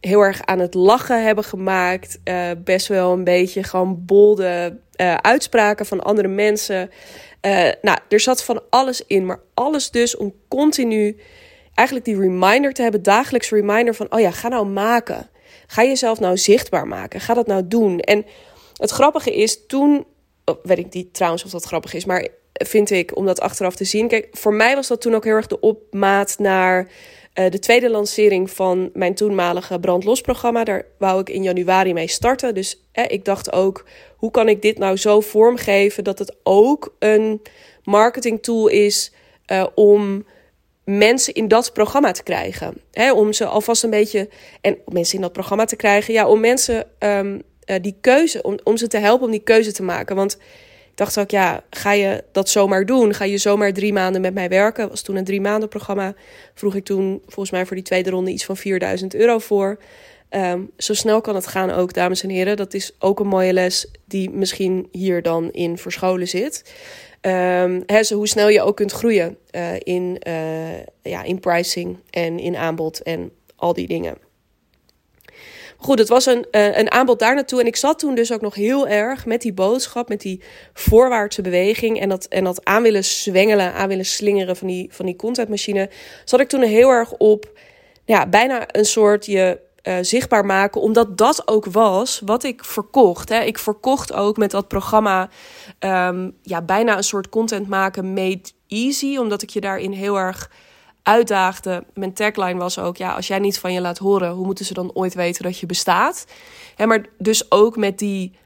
heel 0.00 0.20
erg 0.20 0.42
aan 0.44 0.58
het 0.58 0.74
lachen 0.74 1.24
hebben 1.24 1.44
gemaakt. 1.44 2.18
Uh, 2.24 2.50
best 2.64 2.86
wel 2.86 3.12
een 3.12 3.24
beetje 3.24 3.62
gewoon 3.62 4.04
bolde 4.06 4.76
uitspraken 5.20 5.86
van 5.86 6.02
andere 6.02 6.28
mensen. 6.28 6.90
Nou, 7.82 7.98
er 8.08 8.20
zat 8.20 8.44
van 8.44 8.62
alles 8.70 9.02
in, 9.06 9.26
maar 9.26 9.40
alles 9.54 9.90
dus 9.90 10.16
om 10.16 10.34
continu 10.48 11.16
eigenlijk 11.78 12.06
die 12.06 12.20
reminder 12.20 12.72
te 12.72 12.82
hebben, 12.82 13.02
dagelijks 13.02 13.50
reminder 13.50 13.94
van, 13.94 14.06
oh 14.10 14.20
ja, 14.20 14.30
ga 14.30 14.48
nou 14.48 14.66
maken. 14.66 15.30
Ga 15.66 15.84
jezelf 15.84 16.20
nou 16.20 16.36
zichtbaar 16.36 16.86
maken. 16.86 17.20
Ga 17.20 17.34
dat 17.34 17.46
nou 17.46 17.68
doen. 17.68 18.00
En 18.00 18.26
het 18.76 18.90
grappige 18.90 19.34
is, 19.34 19.66
toen, 19.66 20.06
oh, 20.44 20.56
weet 20.62 20.78
ik 20.78 20.92
niet 20.92 21.14
trouwens 21.14 21.44
of 21.44 21.50
dat 21.50 21.64
grappig 21.64 21.94
is, 21.94 22.04
maar 22.04 22.28
vind 22.52 22.90
ik 22.90 23.16
om 23.16 23.26
dat 23.26 23.40
achteraf 23.40 23.76
te 23.76 23.84
zien. 23.84 24.08
Kijk, 24.08 24.28
voor 24.30 24.54
mij 24.54 24.74
was 24.74 24.88
dat 24.88 25.00
toen 25.00 25.14
ook 25.14 25.24
heel 25.24 25.34
erg 25.34 25.46
de 25.46 25.60
opmaat 25.60 26.38
naar 26.38 26.88
uh, 27.34 27.50
de 27.50 27.58
tweede 27.58 27.90
lancering 27.90 28.50
van 28.50 28.90
mijn 28.92 29.14
toenmalige 29.14 29.80
brandlosprogramma. 29.80 30.64
Daar 30.64 30.86
wou 30.98 31.20
ik 31.20 31.28
in 31.28 31.42
januari 31.42 31.92
mee 31.92 32.08
starten. 32.08 32.54
Dus 32.54 32.82
eh, 32.92 33.04
ik 33.08 33.24
dacht 33.24 33.52
ook, 33.52 33.84
hoe 34.16 34.30
kan 34.30 34.48
ik 34.48 34.62
dit 34.62 34.78
nou 34.78 34.96
zo 34.96 35.20
vormgeven 35.20 36.04
dat 36.04 36.18
het 36.18 36.36
ook 36.42 36.94
een 36.98 37.42
marketing 37.82 38.42
tool 38.42 38.68
is 38.68 39.12
uh, 39.52 39.66
om 39.74 40.24
mensen 40.96 41.34
in 41.34 41.48
dat 41.48 41.72
programma 41.72 42.12
te 42.12 42.22
krijgen. 42.22 42.74
Hè, 42.92 43.12
om 43.12 43.32
ze 43.32 43.44
alvast 43.44 43.82
een 43.82 43.90
beetje. 43.90 44.28
En 44.60 44.78
om 44.84 44.92
mensen 44.92 45.14
in 45.14 45.20
dat 45.20 45.32
programma 45.32 45.64
te 45.64 45.76
krijgen. 45.76 46.14
Ja, 46.14 46.28
om 46.28 46.40
mensen 46.40 46.86
um, 46.98 47.42
uh, 47.66 47.76
die 47.80 47.96
keuze. 48.00 48.42
Om, 48.42 48.58
om 48.64 48.76
ze 48.76 48.86
te 48.86 48.98
helpen 48.98 49.26
om 49.26 49.30
die 49.30 49.42
keuze 49.42 49.72
te 49.72 49.82
maken. 49.82 50.16
Want 50.16 50.38
dacht 50.94 51.18
ook, 51.18 51.30
ja, 51.30 51.64
ga 51.70 51.92
je 51.92 52.24
dat 52.32 52.48
zomaar 52.48 52.86
doen? 52.86 53.14
Ga 53.14 53.24
je 53.24 53.38
zomaar 53.38 53.72
drie 53.72 53.92
maanden 53.92 54.20
met 54.20 54.34
mij 54.34 54.48
werken? 54.48 54.82
Dat 54.82 54.90
was 54.90 55.02
toen 55.02 55.16
een 55.16 55.24
drie 55.24 55.40
maanden 55.40 55.68
programma. 55.68 56.14
Vroeg 56.54 56.74
ik 56.74 56.84
toen 56.84 57.22
volgens 57.26 57.50
mij 57.50 57.66
voor 57.66 57.76
die 57.76 57.84
tweede 57.84 58.10
ronde 58.10 58.30
iets 58.30 58.44
van 58.44 58.56
4000 58.56 59.14
euro 59.14 59.38
voor. 59.38 59.78
Um, 60.30 60.70
zo 60.76 60.94
snel 60.94 61.20
kan 61.20 61.34
het 61.34 61.46
gaan 61.46 61.70
ook, 61.70 61.92
dames 61.92 62.22
en 62.22 62.28
heren. 62.28 62.56
Dat 62.56 62.74
is 62.74 62.92
ook 62.98 63.20
een 63.20 63.26
mooie 63.26 63.52
les 63.52 63.90
die 64.04 64.30
misschien 64.30 64.88
hier 64.92 65.22
dan 65.22 65.52
in 65.52 65.78
verscholen 65.78 66.28
zit. 66.28 66.74
He, 67.20 68.02
zo 68.02 68.14
hoe 68.14 68.28
snel 68.28 68.48
je 68.48 68.62
ook 68.62 68.76
kunt 68.76 68.92
groeien 68.92 69.38
uh, 69.52 69.74
in, 69.78 70.20
uh, 70.28 70.78
ja, 71.02 71.22
in 71.22 71.40
pricing 71.40 71.98
en 72.10 72.38
in 72.38 72.56
aanbod 72.56 73.02
en 73.02 73.32
al 73.56 73.72
die 73.72 73.86
dingen. 73.86 74.16
Goed, 75.80 75.98
het 75.98 76.08
was 76.08 76.26
een, 76.26 76.46
uh, 76.52 76.78
een 76.78 76.90
aanbod 76.90 77.18
daar 77.18 77.34
naartoe. 77.34 77.60
En 77.60 77.66
ik 77.66 77.76
zat 77.76 77.98
toen 77.98 78.14
dus 78.14 78.32
ook 78.32 78.40
nog 78.40 78.54
heel 78.54 78.88
erg 78.88 79.26
met 79.26 79.42
die 79.42 79.52
boodschap, 79.52 80.08
met 80.08 80.20
die 80.20 80.42
voorwaartse 80.72 81.42
beweging. 81.42 82.00
En 82.00 82.08
dat, 82.08 82.24
en 82.24 82.44
dat 82.44 82.64
aan 82.64 82.82
willen 82.82 83.04
zwengelen, 83.04 83.72
aan 83.72 83.88
willen 83.88 84.04
slingeren 84.04 84.56
van 84.56 84.66
die, 84.68 84.88
van 84.92 85.06
die 85.06 85.16
contentmachine. 85.16 85.90
Zat 86.24 86.40
ik 86.40 86.48
toen 86.48 86.62
heel 86.62 86.90
erg 86.90 87.12
op, 87.12 87.58
ja, 88.04 88.28
bijna 88.28 88.66
een 88.66 88.84
soort 88.84 89.26
je 89.26 89.58
uh, 89.88 89.96
zichtbaar 90.00 90.46
maken. 90.46 90.80
Omdat 90.80 91.18
dat 91.18 91.48
ook 91.48 91.64
was 91.64 92.22
wat 92.24 92.44
ik 92.44 92.64
verkocht. 92.64 93.28
Hè. 93.28 93.40
Ik 93.40 93.58
verkocht 93.58 94.12
ook 94.12 94.36
met 94.36 94.50
dat 94.50 94.68
programma 94.68 95.28
um, 95.80 96.36
ja, 96.42 96.62
bijna 96.62 96.96
een 96.96 97.04
soort 97.04 97.28
content 97.28 97.68
maken 97.68 98.12
made 98.12 98.50
easy. 98.66 99.16
Omdat 99.16 99.42
ik 99.42 99.50
je 99.50 99.60
daarin 99.60 99.92
heel 99.92 100.18
erg 100.18 100.50
uitdaagde. 101.02 101.84
Mijn 101.94 102.12
tagline 102.12 102.58
was 102.58 102.78
ook: 102.78 102.96
ja, 102.96 103.12
als 103.12 103.26
jij 103.26 103.38
niet 103.38 103.58
van 103.58 103.72
je 103.72 103.80
laat 103.80 103.98
horen, 103.98 104.30
hoe 104.30 104.46
moeten 104.46 104.64
ze 104.64 104.74
dan 104.74 104.90
ooit 104.94 105.14
weten 105.14 105.42
dat 105.42 105.58
je 105.58 105.66
bestaat? 105.66 106.26
Hè, 106.74 106.86
maar 106.86 107.06
dus 107.18 107.50
ook 107.50 107.76
met 107.76 107.98
die 107.98 108.36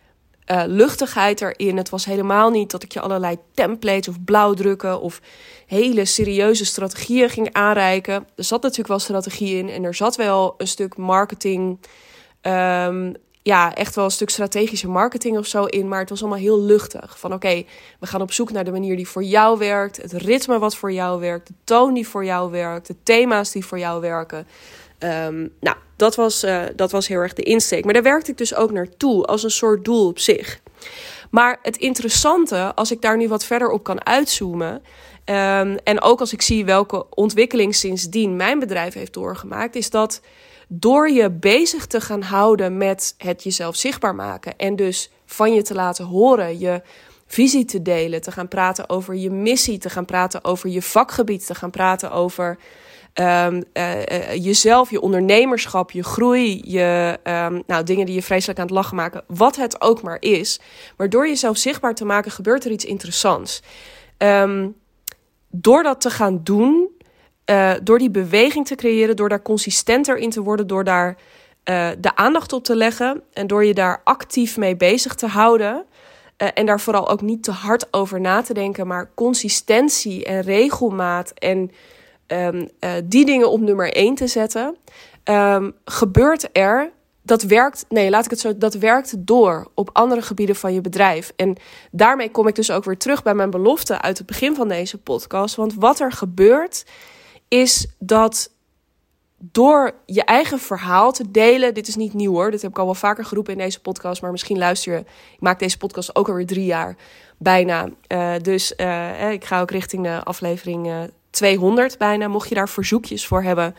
uh, 0.53 0.63
luchtigheid 0.67 1.41
erin. 1.41 1.77
Het 1.77 1.89
was 1.89 2.05
helemaal 2.05 2.51
niet 2.51 2.71
dat 2.71 2.83
ik 2.83 2.93
je 2.93 3.01
allerlei 3.01 3.37
templates 3.55 4.09
of 4.09 4.25
blauwdrukken 4.25 5.01
of 5.01 5.21
hele 5.67 6.05
serieuze 6.05 6.65
strategieën 6.65 7.31
ging 7.31 7.53
aanreiken. 7.53 8.15
Er 8.15 8.45
zat 8.45 8.63
natuurlijk 8.63 8.89
wel 8.89 8.99
strategie 8.99 9.57
in 9.57 9.69
en 9.69 9.85
er 9.85 9.95
zat 9.95 10.17
wel 10.17 10.55
een 10.59 10.69
stuk 10.69 10.97
marketing. 10.97 11.79
Um, 12.43 13.15
ja, 13.43 13.75
echt 13.75 13.95
wel 13.95 14.05
een 14.05 14.11
stuk 14.11 14.31
strategische 14.31 14.89
marketing 14.89 15.39
of 15.39 15.47
zo 15.47 15.65
in. 15.65 15.89
Maar 15.89 16.01
het 16.01 16.09
was 16.09 16.21
allemaal 16.21 16.39
heel 16.39 16.61
luchtig. 16.61 17.19
Van 17.19 17.33
oké, 17.33 17.65
we 18.01 18.07
gaan 18.07 18.21
op 18.21 18.33
zoek 18.33 18.53
naar 18.53 18.65
de 18.65 18.71
manier 18.71 18.97
die 18.97 19.09
voor 19.09 19.25
jou 19.25 19.59
werkt. 19.59 19.97
Het 19.97 20.13
ritme 20.13 20.59
wat 20.59 20.77
voor 20.77 20.93
jou 20.93 21.21
werkt. 21.21 21.47
De 21.47 21.55
toon 21.65 21.95
die 21.95 22.09
voor 22.09 22.25
jou 22.25 22.51
werkt. 22.51 22.87
De 22.87 22.97
thema's 23.03 23.53
die 23.53 23.65
voor 23.65 23.79
jou 23.79 24.01
werken. 24.01 24.47
Um, 25.05 25.53
nou, 25.61 25.77
dat 25.97 26.15
was, 26.15 26.45
uh, 26.45 26.63
dat 26.77 26.91
was 26.91 27.09
heel 27.09 27.21
erg 27.21 27.33
de 27.33 27.43
insteek. 27.43 27.85
Maar 27.85 27.95
daar 27.95 28.03
werkte 28.03 28.31
ik 28.31 28.39
dus 28.39 28.55
ook 28.55 28.71
naartoe 28.71 29.25
als 29.25 29.43
een 29.43 29.51
soort 29.51 29.85
doel 29.85 30.07
op 30.07 30.19
zich. 30.19 30.61
Maar 31.31 31.59
het 31.63 31.77
interessante, 31.77 32.75
als 32.75 32.91
ik 32.91 33.01
daar 33.01 33.17
nu 33.17 33.29
wat 33.29 33.45
verder 33.45 33.71
op 33.71 33.83
kan 33.83 34.07
uitzoomen. 34.07 34.83
Um, 35.25 35.77
en 35.85 36.01
ook 36.01 36.21
als 36.21 36.33
ik 36.33 36.43
zie 36.43 36.65
welke 36.65 37.07
ontwikkeling 37.11 37.75
sindsdien 37.75 38.37
mijn 38.37 38.59
bedrijf 38.59 38.95
heeft 38.95 39.13
doorgemaakt, 39.13 39.77
is 39.77 39.91
dat 39.91 40.21
door 40.69 41.11
je 41.11 41.31
bezig 41.31 41.87
te 41.87 42.01
gaan 42.01 42.23
houden 42.23 42.77
met 42.77 43.15
het 43.19 43.43
jezelf 43.43 43.77
zichtbaar 43.77 44.15
maken 44.15 44.57
en 44.57 44.77
dus 44.77 45.11
van 45.27 45.55
je 45.55 45.63
te 45.63 45.75
laten 45.75 46.05
horen, 46.05 46.59
je 46.59 46.83
visie 47.33 47.65
te 47.65 47.83
delen, 47.83 48.21
te 48.21 48.33
gaan 48.33 48.49
praten 48.49 48.89
over 48.89 49.15
je 49.15 49.31
missie, 49.31 49.79
te 49.79 49.91
gaan 49.91 50.05
praten 50.05 50.45
over 50.45 50.69
je 50.69 50.83
vakgebied, 50.83 51.47
te 51.47 51.55
gaan 51.55 51.71
praten 51.71 52.11
over 52.11 52.59
um, 53.15 53.63
uh, 53.73 53.97
uh, 53.97 54.35
jezelf, 54.35 54.91
je 54.91 55.01
ondernemerschap, 55.01 55.91
je 55.91 56.03
groei, 56.03 56.63
je 56.65 57.19
um, 57.25 57.63
nou, 57.67 57.85
dingen 57.85 58.07
die 58.07 58.15
je 58.15 58.23
vreselijk 58.23 58.59
aan 58.59 58.65
het 58.65 58.75
lachen 58.75 58.97
maken, 58.97 59.25
wat 59.27 59.57
het 59.57 59.81
ook 59.81 60.03
maar 60.03 60.17
is. 60.21 60.61
Maar 60.97 61.11
door 61.11 61.29
jezelf 61.29 61.57
zichtbaar 61.57 61.95
te 61.95 62.05
maken, 62.05 62.31
gebeurt 62.31 62.65
er 62.65 62.71
iets 62.71 62.85
interessants. 62.85 63.63
Um, 64.19 64.75
door 65.51 65.83
dat 65.83 66.01
te 66.01 66.11
gaan 66.11 66.41
doen, 66.43 66.89
uh, 67.51 67.73
door 67.83 67.99
die 67.99 68.11
beweging 68.11 68.67
te 68.67 68.75
creëren, 68.75 69.17
door 69.17 69.29
daar 69.29 69.43
consistenter 69.43 70.17
in 70.17 70.31
te 70.31 70.43
worden, 70.43 70.67
door 70.67 70.85
daar 70.85 71.17
de 71.99 72.11
aandacht 72.15 72.53
op 72.53 72.65
te 72.65 72.77
leggen 72.77 73.23
en 73.33 73.47
door 73.47 73.65
je 73.65 73.75
daar 73.75 74.01
actief 74.05 74.57
mee 74.57 74.77
bezig 74.77 75.15
te 75.15 75.27
houden. 75.27 75.85
Uh, 76.43 76.49
en 76.55 76.67
daar 76.67 76.81
vooral 76.81 77.09
ook 77.09 77.21
niet 77.21 77.43
te 77.43 77.51
hard 77.51 77.87
over 77.91 78.21
na 78.21 78.43
te 78.43 78.55
denken, 78.55 78.87
maar 78.87 79.11
consistentie 79.15 80.25
en 80.25 80.41
regelmaat 80.41 81.31
en 81.31 81.71
um, 82.27 82.69
die 83.05 83.25
dingen 83.25 83.51
op 83.51 83.61
nummer 83.61 83.93
1 83.93 84.15
te 84.15 84.27
zetten, 84.27 84.77
um, 85.25 85.73
gebeurt 85.85 86.49
er 86.53 86.93
dat 87.23 87.43
werkt, 87.43 87.85
nee, 87.89 88.11
laat 88.11 88.25
ik 88.25 88.31
het 88.31 88.41
zo, 88.41 88.57
dat 88.57 88.75
werkt 88.75 89.27
door 89.27 89.71
op 89.75 89.91
andere 89.93 90.23
gebieden 90.23 90.57
van 90.57 90.75
je 90.75 90.81
bedrijf. 90.81 91.33
En 91.37 91.57
daarmee 91.91 92.31
kom 92.31 92.49
ik 92.49 92.55
dus 92.55 92.71
ook 92.71 92.85
weer 92.85 92.99
terug 92.99 93.23
bij 93.23 93.35
mijn 93.35 93.51
belofte 93.51 94.01
uit 94.01 94.19
het 94.19 94.27
begin 94.27 94.55
van 94.55 94.69
deze 94.69 94.99
podcast. 94.99 95.55
Want 95.55 95.75
wat 95.75 96.01
er 96.01 96.13
gebeurt, 96.13 96.85
is 97.49 97.87
dat 97.99 98.52
door 99.51 99.93
je 100.07 100.25
eigen 100.25 100.59
verhaal 100.59 101.13
te 101.13 101.31
delen. 101.31 101.75
Dit 101.75 101.89
is 101.89 101.97
niet 101.97 102.15
nieuw 102.15 102.33
hoor. 102.33 102.51
Dit 102.51 102.63
heb 102.63 102.71
ik 102.71 102.79
al 102.79 102.85
wel 102.85 102.95
vaker 102.95 103.25
geroepen 103.25 103.53
in 103.53 103.59
deze 103.59 103.81
podcast. 103.81 104.23
Maar 104.23 104.31
misschien 104.31 104.59
luister 104.59 104.93
je. 104.93 104.99
Ik 104.99 105.41
maak 105.41 105.59
deze 105.59 105.79
podcast 105.79 106.17
ook 106.17 106.29
alweer 106.29 106.47
drie 106.47 106.65
jaar 106.65 106.97
bijna. 107.39 107.89
Uh, 108.09 108.35
dus 108.43 108.75
uh, 108.77 109.31
ik 109.31 109.45
ga 109.45 109.61
ook 109.61 109.71
richting 109.71 110.03
de 110.03 110.23
aflevering 110.23 110.87
uh, 110.87 111.01
200 111.31 111.99
bijna. 111.99 112.29
Mocht 112.29 112.49
je 112.49 112.55
daar 112.55 112.69
verzoekjes 112.69 113.27
voor 113.27 113.43
hebben. 113.43 113.75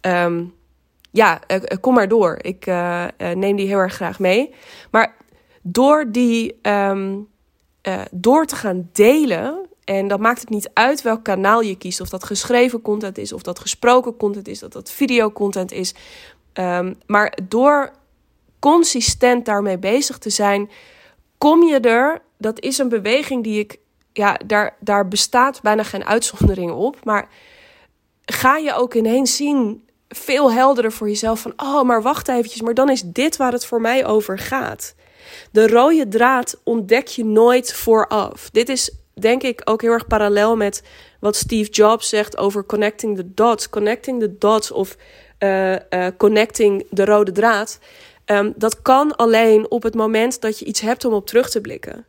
Um, 0.00 0.54
ja, 1.10 1.40
kom 1.80 1.94
maar 1.94 2.08
door. 2.08 2.38
Ik 2.40 2.66
neem 3.34 3.56
die 3.56 3.66
heel 3.66 3.78
erg 3.78 3.94
graag 3.94 4.18
mee. 4.18 4.54
Maar 4.90 5.14
door 5.62 6.04
die. 6.10 6.58
Um, 6.62 7.28
door 8.10 8.46
te 8.46 8.56
gaan 8.56 8.88
delen 8.92 9.66
en 9.86 10.08
dat 10.08 10.20
maakt 10.20 10.40
het 10.40 10.48
niet 10.48 10.70
uit 10.72 11.02
welk 11.02 11.24
kanaal 11.24 11.60
je 11.60 11.76
kiest. 11.76 12.00
Of 12.00 12.08
dat 12.08 12.24
geschreven 12.24 12.82
content 12.82 13.18
is, 13.18 13.32
of 13.32 13.42
dat 13.42 13.58
gesproken 13.58 14.16
content 14.16 14.48
is, 14.48 14.58
dat 14.58 14.72
dat 14.72 14.90
videocontent 14.90 15.72
is. 15.72 15.94
Um, 16.54 16.98
maar 17.06 17.38
door 17.48 17.92
consistent 18.58 19.44
daarmee 19.44 19.78
bezig 19.78 20.18
te 20.18 20.30
zijn, 20.30 20.70
kom 21.38 21.62
je 21.62 21.80
er. 21.80 22.22
Dat 22.38 22.60
is 22.60 22.78
een 22.78 22.88
beweging 22.88 23.44
die 23.44 23.58
ik. 23.58 23.78
Ja, 24.12 24.40
daar, 24.46 24.76
daar 24.80 25.08
bestaat 25.08 25.62
bijna 25.62 25.82
geen 25.82 26.04
uitzondering 26.04 26.70
op. 26.70 27.04
Maar 27.04 27.28
ga 28.24 28.56
je 28.56 28.74
ook 28.74 28.94
ineens 28.94 29.36
zien, 29.36 29.84
veel 30.08 30.52
helderder 30.52 30.92
voor 30.92 31.08
jezelf: 31.08 31.40
van 31.40 31.52
oh, 31.56 31.82
maar 31.82 32.02
wacht 32.02 32.28
eventjes, 32.28 32.60
maar 32.62 32.74
dan 32.74 32.90
is 32.90 33.02
dit 33.02 33.36
waar 33.36 33.52
het 33.52 33.66
voor 33.66 33.80
mij 33.80 34.06
over 34.06 34.38
gaat. 34.38 34.94
De 35.52 35.68
rode 35.68 36.08
draad 36.08 36.60
ontdek 36.64 37.06
je 37.06 37.24
nooit 37.24 37.72
vooraf. 37.72 38.50
Dit 38.50 38.68
is 38.68 38.90
denk 39.20 39.42
ik 39.42 39.60
ook 39.64 39.82
heel 39.82 39.92
erg 39.92 40.06
parallel 40.06 40.56
met 40.56 40.82
wat 41.20 41.36
Steve 41.36 41.70
Jobs 41.70 42.08
zegt 42.08 42.36
over 42.36 42.64
connecting 42.64 43.16
the 43.16 43.34
dots. 43.34 43.70
Connecting 43.70 44.20
the 44.20 44.38
dots 44.38 44.70
of 44.70 44.96
uh, 45.38 45.72
uh, 45.72 46.06
connecting 46.16 46.86
de 46.90 47.04
rode 47.04 47.32
draad. 47.32 47.78
Um, 48.26 48.52
dat 48.56 48.82
kan 48.82 49.16
alleen 49.16 49.70
op 49.70 49.82
het 49.82 49.94
moment 49.94 50.40
dat 50.40 50.58
je 50.58 50.64
iets 50.64 50.80
hebt 50.80 51.04
om 51.04 51.12
op 51.12 51.26
terug 51.26 51.50
te 51.50 51.60
blikken. 51.60 52.06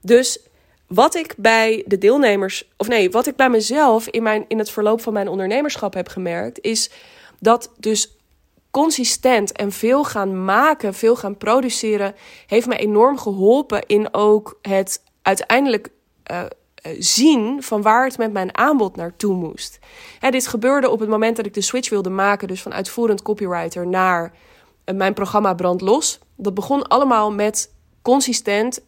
Dus 0.00 0.40
wat 0.86 1.14
ik 1.14 1.34
bij 1.36 1.84
de 1.86 1.98
deelnemers, 1.98 2.68
of 2.76 2.88
nee, 2.88 3.10
wat 3.10 3.26
ik 3.26 3.36
bij 3.36 3.50
mezelf 3.50 4.08
in, 4.08 4.22
mijn, 4.22 4.44
in 4.48 4.58
het 4.58 4.70
verloop 4.70 5.00
van 5.00 5.12
mijn 5.12 5.28
ondernemerschap 5.28 5.94
heb 5.94 6.08
gemerkt, 6.08 6.58
is 6.60 6.90
dat 7.38 7.72
dus 7.78 8.16
consistent 8.70 9.52
en 9.52 9.72
veel 9.72 10.04
gaan 10.04 10.44
maken, 10.44 10.94
veel 10.94 11.16
gaan 11.16 11.36
produceren, 11.36 12.14
heeft 12.46 12.66
me 12.66 12.76
enorm 12.76 13.18
geholpen 13.18 13.82
in 13.86 14.14
ook 14.14 14.58
het 14.62 15.02
uiteindelijk 15.22 15.88
uh, 16.30 16.42
zien 16.98 17.62
van 17.62 17.82
waar 17.82 18.04
het 18.04 18.18
met 18.18 18.32
mijn 18.32 18.56
aanbod 18.56 18.96
naartoe 18.96 19.34
moest. 19.34 19.78
Dit 20.30 20.46
gebeurde 20.46 20.90
op 20.90 21.00
het 21.00 21.08
moment 21.08 21.36
dat 21.36 21.46
ik 21.46 21.54
de 21.54 21.60
switch 21.60 21.90
wilde 21.90 22.10
maken, 22.10 22.48
dus 22.48 22.62
van 22.62 22.74
uitvoerend 22.74 23.22
copywriter 23.22 23.86
naar 23.86 24.32
uh, 24.84 24.96
mijn 24.96 25.14
programma 25.14 25.54
Brand 25.54 25.80
Los. 25.80 26.18
Dat 26.36 26.54
begon 26.54 26.88
allemaal 26.88 27.32
met 27.32 27.74
consistent 28.02 28.80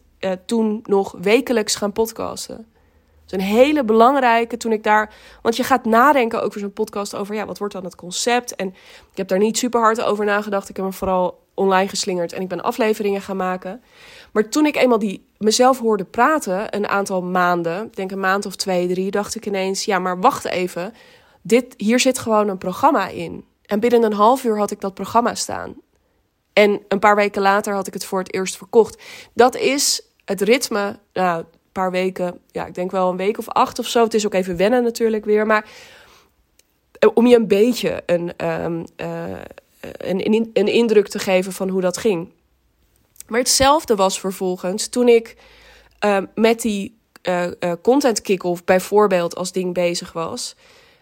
toen 0.45 0.79
nog 0.83 1.15
wekelijks 1.21 1.75
gaan 1.75 1.91
podcasten. 1.91 2.67
Dat 3.25 3.39
is 3.39 3.45
een 3.45 3.53
hele 3.53 3.83
belangrijke 3.83 4.57
toen 4.57 4.71
ik 4.71 4.83
daar. 4.83 5.13
Want 5.41 5.55
je 5.55 5.63
gaat 5.63 5.85
nadenken 5.85 6.43
over 6.43 6.59
zo'n 6.59 6.73
podcast 6.73 7.15
over 7.15 7.35
ja, 7.35 7.45
wat 7.45 7.57
wordt 7.57 7.73
dan 7.73 7.83
het 7.83 7.95
concept? 7.95 8.55
En 8.55 8.67
ik 9.11 9.17
heb 9.17 9.27
daar 9.27 9.37
niet 9.37 9.57
super 9.57 9.81
hard 9.81 10.01
over 10.01 10.25
nagedacht. 10.25 10.69
Ik 10.69 10.75
heb 10.75 10.85
me 10.85 10.91
vooral 10.91 11.43
online 11.53 11.89
geslingerd 11.89 12.33
en 12.33 12.41
ik 12.41 12.47
ben 12.47 12.61
afleveringen 12.61 13.21
gaan 13.21 13.37
maken. 13.37 13.83
Maar 14.31 14.49
toen 14.49 14.65
ik 14.65 14.75
eenmaal 14.75 14.99
die 14.99 15.24
mezelf 15.37 15.79
hoorde 15.79 16.03
praten, 16.03 16.75
een 16.75 16.87
aantal 16.87 17.21
maanden, 17.21 17.89
denk 17.93 18.11
een 18.11 18.19
maand 18.19 18.45
of 18.45 18.55
twee, 18.55 18.87
drie, 18.87 19.11
dacht 19.11 19.35
ik 19.35 19.45
ineens: 19.45 19.85
ja, 19.85 19.99
maar 19.99 20.19
wacht 20.19 20.45
even. 20.45 20.93
Dit, 21.41 21.73
hier 21.77 21.99
zit 21.99 22.19
gewoon 22.19 22.47
een 22.47 22.57
programma 22.57 23.07
in. 23.07 23.45
En 23.65 23.79
binnen 23.79 24.03
een 24.03 24.13
half 24.13 24.43
uur 24.43 24.57
had 24.57 24.71
ik 24.71 24.81
dat 24.81 24.93
programma 24.93 25.35
staan. 25.35 25.75
En 26.53 26.81
een 26.87 26.99
paar 26.99 27.15
weken 27.15 27.41
later 27.41 27.73
had 27.73 27.87
ik 27.87 27.93
het 27.93 28.05
voor 28.05 28.19
het 28.19 28.33
eerst 28.33 28.57
verkocht. 28.57 29.03
Dat 29.33 29.55
is 29.55 30.01
het 30.25 30.41
ritme. 30.41 30.99
Nou, 31.13 31.39
een 31.39 31.45
paar 31.71 31.91
weken, 31.91 32.39
ja, 32.51 32.65
ik 32.65 32.73
denk 32.73 32.91
wel 32.91 33.09
een 33.09 33.17
week 33.17 33.37
of 33.37 33.49
acht 33.49 33.79
of 33.79 33.87
zo. 33.87 34.03
Het 34.03 34.13
is 34.13 34.25
ook 34.25 34.33
even 34.33 34.57
wennen 34.57 34.83
natuurlijk 34.83 35.25
weer. 35.25 35.45
Maar 35.45 35.69
eh, 36.99 37.09
om 37.13 37.27
je 37.27 37.35
een 37.35 37.47
beetje 37.47 38.03
een, 38.05 38.47
um, 38.63 38.85
uh, 39.01 39.23
een, 39.97 40.49
een 40.53 40.67
indruk 40.67 41.07
te 41.07 41.19
geven 41.19 41.51
van 41.51 41.69
hoe 41.69 41.81
dat 41.81 41.97
ging. 41.97 42.31
Maar 43.27 43.39
hetzelfde 43.39 43.95
was 43.95 44.19
vervolgens 44.19 44.87
toen 44.87 45.07
ik 45.07 45.35
uh, 46.05 46.17
met 46.35 46.61
die 46.61 46.97
uh, 47.23 47.43
uh, 47.43 47.71
content 47.81 48.21
kick-off 48.21 48.63
bijvoorbeeld 48.63 49.35
als 49.35 49.51
ding 49.51 49.73
bezig 49.73 50.13
was. 50.13 50.55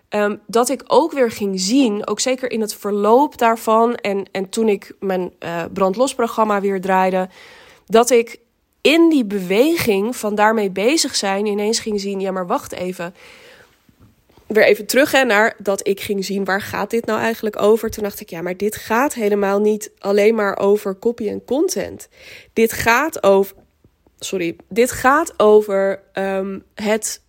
Um, 0.09 0.41
dat 0.47 0.69
ik 0.69 0.83
ook 0.87 1.11
weer 1.11 1.31
ging 1.31 1.59
zien, 1.59 2.07
ook 2.07 2.19
zeker 2.19 2.51
in 2.51 2.61
het 2.61 2.75
verloop 2.75 3.37
daarvan 3.37 3.95
en, 3.95 4.25
en 4.31 4.49
toen 4.49 4.69
ik 4.69 4.95
mijn 4.99 5.33
brandlos 5.73 6.15
programma 6.15 6.61
weer 6.61 6.81
draaide, 6.81 7.29
dat 7.85 8.09
ik 8.09 8.39
in 8.81 9.09
die 9.09 9.25
beweging 9.25 10.15
van 10.15 10.35
daarmee 10.35 10.69
bezig 10.69 11.15
zijn 11.15 11.45
ineens 11.45 11.79
ging 11.79 11.99
zien, 11.99 12.19
ja 12.19 12.31
maar 12.31 12.47
wacht 12.47 12.71
even, 12.71 13.15
weer 14.53 14.65
even 14.65 14.85
terug 14.85 15.11
hè, 15.11 15.23
naar 15.23 15.55
dat 15.57 15.87
ik 15.87 15.99
ging 16.01 16.25
zien 16.25 16.45
waar 16.45 16.61
gaat 16.61 16.89
dit 16.89 17.05
nou 17.05 17.19
eigenlijk 17.19 17.61
over. 17.61 17.89
Toen 17.89 18.03
dacht 18.03 18.19
ik, 18.19 18.29
ja, 18.29 18.41
maar 18.41 18.57
dit 18.57 18.75
gaat 18.75 19.13
helemaal 19.13 19.59
niet 19.59 19.91
alleen 19.99 20.35
maar 20.35 20.57
over 20.57 20.99
copy 20.99 21.29
en 21.29 21.45
content. 21.45 22.07
Dit 22.53 22.73
gaat 22.73 23.23
over, 23.23 23.55
sorry, 24.19 24.55
dit 24.69 24.91
gaat 24.91 25.33
over 25.37 26.03
um, 26.13 26.63
het, 26.73 27.21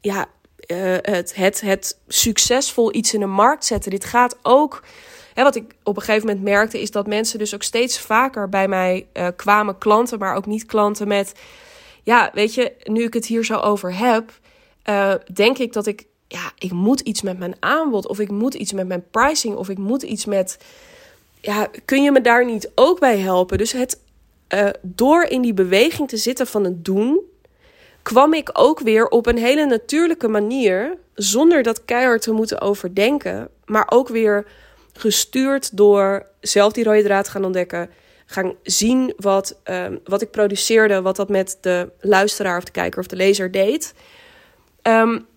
ja, 0.00 0.26
uh, 0.66 0.96
het, 1.00 1.34
het, 1.34 1.60
het 1.60 1.98
succesvol 2.08 2.94
iets 2.94 3.14
in 3.14 3.20
de 3.20 3.26
markt 3.26 3.64
zetten. 3.64 3.90
Dit 3.90 4.04
gaat 4.04 4.38
ook, 4.42 4.82
hè, 5.34 5.42
wat 5.42 5.56
ik 5.56 5.74
op 5.82 5.96
een 5.96 6.02
gegeven 6.02 6.26
moment 6.26 6.44
merkte, 6.44 6.80
is 6.80 6.90
dat 6.90 7.06
mensen 7.06 7.38
dus 7.38 7.54
ook 7.54 7.62
steeds 7.62 7.98
vaker 7.98 8.48
bij 8.48 8.68
mij 8.68 9.06
uh, 9.12 9.28
kwamen, 9.36 9.78
klanten, 9.78 10.18
maar 10.18 10.34
ook 10.34 10.46
niet 10.46 10.66
klanten 10.66 11.08
met, 11.08 11.32
ja, 12.02 12.30
weet 12.34 12.54
je, 12.54 12.72
nu 12.84 13.04
ik 13.04 13.14
het 13.14 13.26
hier 13.26 13.44
zo 13.44 13.56
over 13.56 13.96
heb, 13.96 14.30
uh, 14.88 15.14
denk 15.32 15.58
ik 15.58 15.72
dat 15.72 15.86
ik 15.86 16.08
ja, 16.32 16.52
ik 16.58 16.72
moet 16.72 17.00
iets 17.00 17.22
met 17.22 17.38
mijn 17.38 17.54
aanbod 17.58 18.06
of 18.06 18.18
ik 18.18 18.30
moet 18.30 18.54
iets 18.54 18.72
met 18.72 18.88
mijn 18.88 19.04
pricing 19.10 19.56
of 19.56 19.68
ik 19.68 19.78
moet 19.78 20.02
iets 20.02 20.24
met, 20.24 20.58
ja, 21.40 21.68
kun 21.84 22.02
je 22.02 22.12
me 22.12 22.20
daar 22.20 22.44
niet 22.44 22.70
ook 22.74 23.00
bij 23.00 23.18
helpen? 23.18 23.58
Dus 23.58 23.72
het, 23.72 23.98
uh, 24.54 24.68
door 24.82 25.22
in 25.22 25.42
die 25.42 25.54
beweging 25.54 26.08
te 26.08 26.16
zitten 26.16 26.46
van 26.46 26.64
het 26.64 26.84
doen, 26.84 27.20
kwam 28.02 28.34
ik 28.34 28.50
ook 28.52 28.80
weer 28.80 29.08
op 29.08 29.26
een 29.26 29.38
hele 29.38 29.66
natuurlijke 29.66 30.28
manier, 30.28 30.96
zonder 31.14 31.62
dat 31.62 31.84
keihard 31.84 32.22
te 32.22 32.32
moeten 32.32 32.60
overdenken, 32.60 33.48
maar 33.64 33.86
ook 33.90 34.08
weer 34.08 34.46
gestuurd 34.92 35.76
door 35.76 36.26
zelf 36.40 36.72
die 36.72 36.84
rode 36.84 37.02
draad 37.02 37.28
gaan 37.28 37.44
ontdekken, 37.44 37.90
gaan 38.26 38.54
zien 38.62 39.12
wat, 39.16 39.56
uh, 39.70 39.86
wat 40.04 40.22
ik 40.22 40.30
produceerde, 40.30 41.02
wat 41.02 41.16
dat 41.16 41.28
met 41.28 41.58
de 41.60 41.90
luisteraar 42.00 42.56
of 42.56 42.64
de 42.64 42.72
kijker 42.72 43.00
of 43.00 43.06
de 43.06 43.16
lezer 43.16 43.50
deed. 43.50 43.94
Um, 44.82 45.28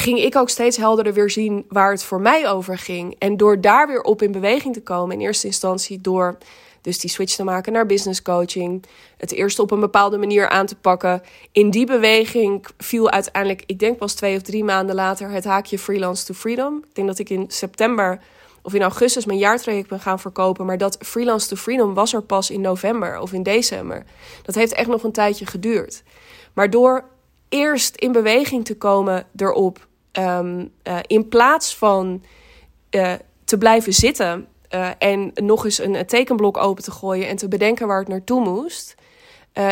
ging 0.00 0.18
ik 0.18 0.36
ook 0.36 0.48
steeds 0.48 0.76
helderder 0.76 1.12
weer 1.12 1.30
zien 1.30 1.64
waar 1.68 1.90
het 1.90 2.02
voor 2.02 2.20
mij 2.20 2.48
over 2.50 2.78
ging. 2.78 3.16
En 3.18 3.36
door 3.36 3.60
daar 3.60 3.86
weer 3.86 4.02
op 4.02 4.22
in 4.22 4.32
beweging 4.32 4.74
te 4.74 4.82
komen, 4.82 5.16
in 5.16 5.22
eerste 5.22 5.46
instantie 5.46 6.00
door 6.00 6.38
dus 6.80 6.98
die 6.98 7.10
switch 7.10 7.34
te 7.34 7.44
maken 7.44 7.72
naar 7.72 7.86
business 7.86 8.22
coaching, 8.22 8.84
het 9.16 9.32
eerst 9.32 9.58
op 9.58 9.70
een 9.70 9.80
bepaalde 9.80 10.18
manier 10.18 10.48
aan 10.48 10.66
te 10.66 10.76
pakken. 10.76 11.22
In 11.52 11.70
die 11.70 11.86
beweging 11.86 12.66
viel 12.78 13.10
uiteindelijk, 13.10 13.62
ik 13.66 13.78
denk 13.78 13.98
pas 13.98 14.14
twee 14.14 14.36
of 14.36 14.42
drie 14.42 14.64
maanden 14.64 14.94
later, 14.94 15.30
het 15.30 15.44
haakje 15.44 15.78
freelance 15.78 16.24
to 16.24 16.34
freedom. 16.34 16.76
Ik 16.76 16.94
denk 16.94 17.06
dat 17.06 17.18
ik 17.18 17.30
in 17.30 17.44
september 17.48 18.20
of 18.62 18.74
in 18.74 18.82
augustus 18.82 19.24
mijn 19.24 19.38
jaartraject 19.38 19.88
ben 19.88 20.00
gaan 20.00 20.20
verkopen. 20.20 20.66
Maar 20.66 20.78
dat 20.78 20.96
freelance 21.00 21.48
to 21.48 21.56
freedom 21.56 21.94
was 21.94 22.12
er 22.12 22.22
pas 22.22 22.50
in 22.50 22.60
november 22.60 23.18
of 23.18 23.32
in 23.32 23.42
december. 23.42 24.04
Dat 24.42 24.54
heeft 24.54 24.72
echt 24.72 24.88
nog 24.88 25.02
een 25.02 25.12
tijdje 25.12 25.46
geduurd. 25.46 26.02
Maar 26.52 26.70
door 26.70 27.04
eerst 27.48 27.96
in 27.96 28.12
beweging 28.12 28.64
te 28.64 28.76
komen 28.76 29.26
erop, 29.36 29.87
um, 30.18 30.72
uh, 30.84 30.98
in 31.06 31.28
plaats 31.28 31.76
van 31.76 32.24
uh, 32.90 33.12
te 33.44 33.58
blijven 33.58 33.92
zitten 33.92 34.48
uh, 34.74 34.90
en 34.98 35.30
nog 35.34 35.64
eens 35.64 35.78
een, 35.78 36.06
tekenblok 36.06 36.56
open 36.56 36.84
te 36.84 36.90
gooien 36.90 37.28
en 37.28 37.36
te 37.36 37.48
bedenken 37.48 37.86
waar 37.86 37.98
het 37.98 38.08
naartoe 38.08 38.40
moest, 38.40 38.94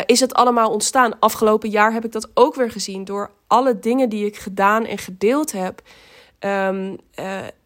is 0.05 0.19
het 0.19 0.33
allemaal 0.33 0.71
ontstaan. 0.71 1.19
Afgelopen 1.19 1.69
jaar 1.69 1.93
heb 1.93 2.05
ik 2.05 2.11
dat 2.11 2.29
ook 2.33 2.55
weer 2.55 2.71
gezien 2.71 3.03
door 3.03 3.31
alle 3.47 3.79
dingen 3.79 4.09
die 4.09 4.25
ik 4.25 4.37
gedaan 4.37 4.85
en 4.85 4.97
gedeeld 4.97 5.51
heb. 5.51 5.81
Um, 6.39 6.97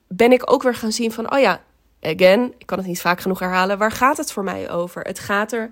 ben 0.08 0.32
ik 0.32 0.52
ook 0.52 0.64
weer 0.64 0.76
gaan 0.76 0.92
zien 0.92 1.12
van, 1.12 1.34
oh 1.34 1.40
ja, 1.40 1.62
again, 2.02 2.54
ik 2.58 2.66
kan 2.66 2.78
het 2.78 2.88
niet 2.88 3.02
vaak 3.02 3.22
genoeg 3.22 3.40
herhalen, 3.40 3.78
waar 3.78 3.92
gaat 3.92 4.18
het 4.18 4.32
voor 4.32 4.44
mij 4.44 4.72
over? 4.72 5.02
Het 5.02 5.20
gaat 5.20 5.52
er 5.52 5.70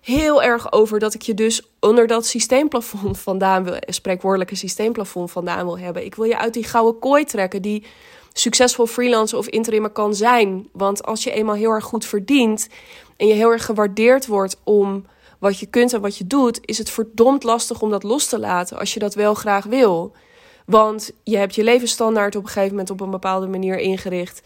heel 0.00 0.42
erg 0.42 0.72
over 0.72 0.98
dat 0.98 1.14
ik 1.14 1.22
je 1.22 1.34
dus 1.34 1.62
onder 1.80 2.06
dat 2.06 2.26
systeemplafond 2.26 3.18
vandaan 3.28 3.64
wil, 3.64 3.76
spreekwoordelijke 3.80 4.54
systeemplafond 4.54 5.30
vandaan 5.30 5.64
wil 5.64 5.78
hebben. 5.78 6.04
Ik 6.04 6.14
wil 6.14 6.24
je 6.24 6.38
uit 6.38 6.54
die 6.54 6.64
gouden 6.64 7.00
kooi 7.00 7.24
trekken 7.24 7.62
die 7.62 7.84
succesvol 8.32 8.86
freelancer 8.86 9.38
of 9.38 9.46
interimmer 9.46 9.90
kan 9.90 10.14
zijn. 10.14 10.68
Want 10.72 11.04
als 11.04 11.24
je 11.24 11.32
eenmaal 11.32 11.54
heel 11.54 11.70
erg 11.70 11.84
goed 11.84 12.04
verdient 12.04 12.68
en 13.16 13.26
je 13.26 13.34
heel 13.34 13.50
erg 13.50 13.64
gewaardeerd 13.64 14.26
wordt 14.26 14.60
om 14.64 15.04
wat 15.38 15.58
je 15.58 15.66
kunt 15.66 15.92
en 15.92 16.00
wat 16.00 16.16
je 16.16 16.26
doet, 16.26 16.60
is 16.64 16.78
het 16.78 16.90
verdomd 16.90 17.42
lastig 17.42 17.82
om 17.82 17.90
dat 17.90 18.02
los 18.02 18.26
te 18.26 18.38
laten 18.38 18.78
als 18.78 18.94
je 18.94 19.00
dat 19.00 19.14
wel 19.14 19.34
graag 19.34 19.64
wil. 19.64 20.12
Want 20.66 21.10
je 21.24 21.36
hebt 21.36 21.54
je 21.54 21.64
levensstandaard 21.64 22.36
op 22.36 22.42
een 22.42 22.48
gegeven 22.48 22.70
moment 22.70 22.90
op 22.90 23.00
een 23.00 23.10
bepaalde 23.10 23.46
manier 23.46 23.78
ingericht. 23.78 24.42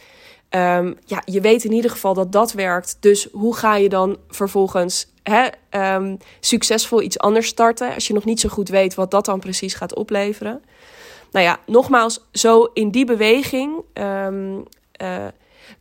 Ehm, 0.48 0.92
ja, 1.04 1.22
je 1.24 1.40
weet 1.40 1.64
in 1.64 1.72
ieder 1.72 1.90
geval 1.90 2.14
dat 2.14 2.32
dat 2.32 2.52
werkt. 2.52 2.96
Dus 3.00 3.28
hoe 3.32 3.56
ga 3.56 3.76
je 3.76 3.88
dan 3.88 4.16
vervolgens 4.28 5.12
hè, 5.22 5.46
ehm, 5.70 6.16
succesvol 6.40 7.02
iets 7.02 7.18
anders 7.18 7.46
starten 7.46 7.94
als 7.94 8.06
je 8.06 8.14
nog 8.14 8.24
niet 8.24 8.40
zo 8.40 8.48
goed 8.48 8.68
weet 8.68 8.94
wat 8.94 9.10
dat 9.10 9.24
dan 9.24 9.40
precies 9.40 9.74
gaat 9.74 9.94
opleveren? 9.94 10.62
Nou 11.30 11.44
ja, 11.44 11.58
nogmaals, 11.66 12.26
zo 12.32 12.64
in 12.72 12.90
die 12.90 13.04
beweging 13.04 13.82
um, 13.94 14.64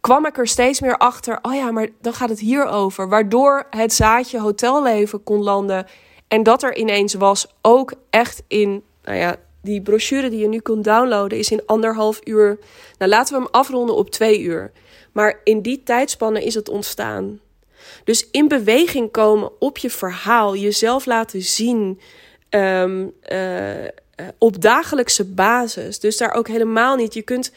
kwam 0.01 0.25
ik 0.25 0.37
er 0.37 0.47
steeds 0.47 0.79
meer 0.79 0.97
achter. 0.97 1.39
Oh 1.41 1.53
ja, 1.53 1.71
maar 1.71 1.87
dan 2.01 2.13
gaat 2.13 2.29
het 2.29 2.39
hier 2.39 2.65
over. 2.65 3.09
Waardoor 3.09 3.67
het 3.69 3.93
zaadje 3.93 4.39
hotelleven 4.39 5.23
kon 5.23 5.43
landen. 5.43 5.87
En 6.27 6.43
dat 6.43 6.63
er 6.63 6.75
ineens 6.75 7.13
was, 7.13 7.47
ook 7.61 7.93
echt 8.09 8.43
in, 8.47 8.83
nou 9.03 9.17
ja, 9.17 9.35
die 9.63 9.81
brochure 9.81 10.29
die 10.29 10.39
je 10.39 10.47
nu 10.47 10.59
kunt 10.59 10.83
downloaden, 10.83 11.37
is 11.37 11.51
in 11.51 11.65
anderhalf 11.65 12.19
uur. 12.23 12.59
Nou, 12.97 13.11
laten 13.11 13.33
we 13.35 13.41
hem 13.41 13.51
afronden 13.51 13.95
op 13.95 14.09
twee 14.09 14.39
uur. 14.39 14.71
Maar 15.11 15.39
in 15.43 15.61
die 15.61 15.83
tijdspanne 15.83 16.43
is 16.43 16.55
het 16.55 16.69
ontstaan. 16.69 17.39
Dus 18.03 18.29
in 18.31 18.47
beweging 18.47 19.11
komen 19.11 19.51
op 19.59 19.77
je 19.77 19.89
verhaal, 19.89 20.55
jezelf 20.55 21.05
laten 21.05 21.41
zien. 21.41 21.99
Um, 22.49 23.13
uh, 23.31 23.87
op 24.37 24.61
dagelijkse 24.61 25.25
basis. 25.25 25.99
Dus 25.99 26.17
daar 26.17 26.33
ook 26.33 26.47
helemaal 26.47 26.95
niet. 26.95 27.13
Je 27.13 27.21
kunt 27.21 27.51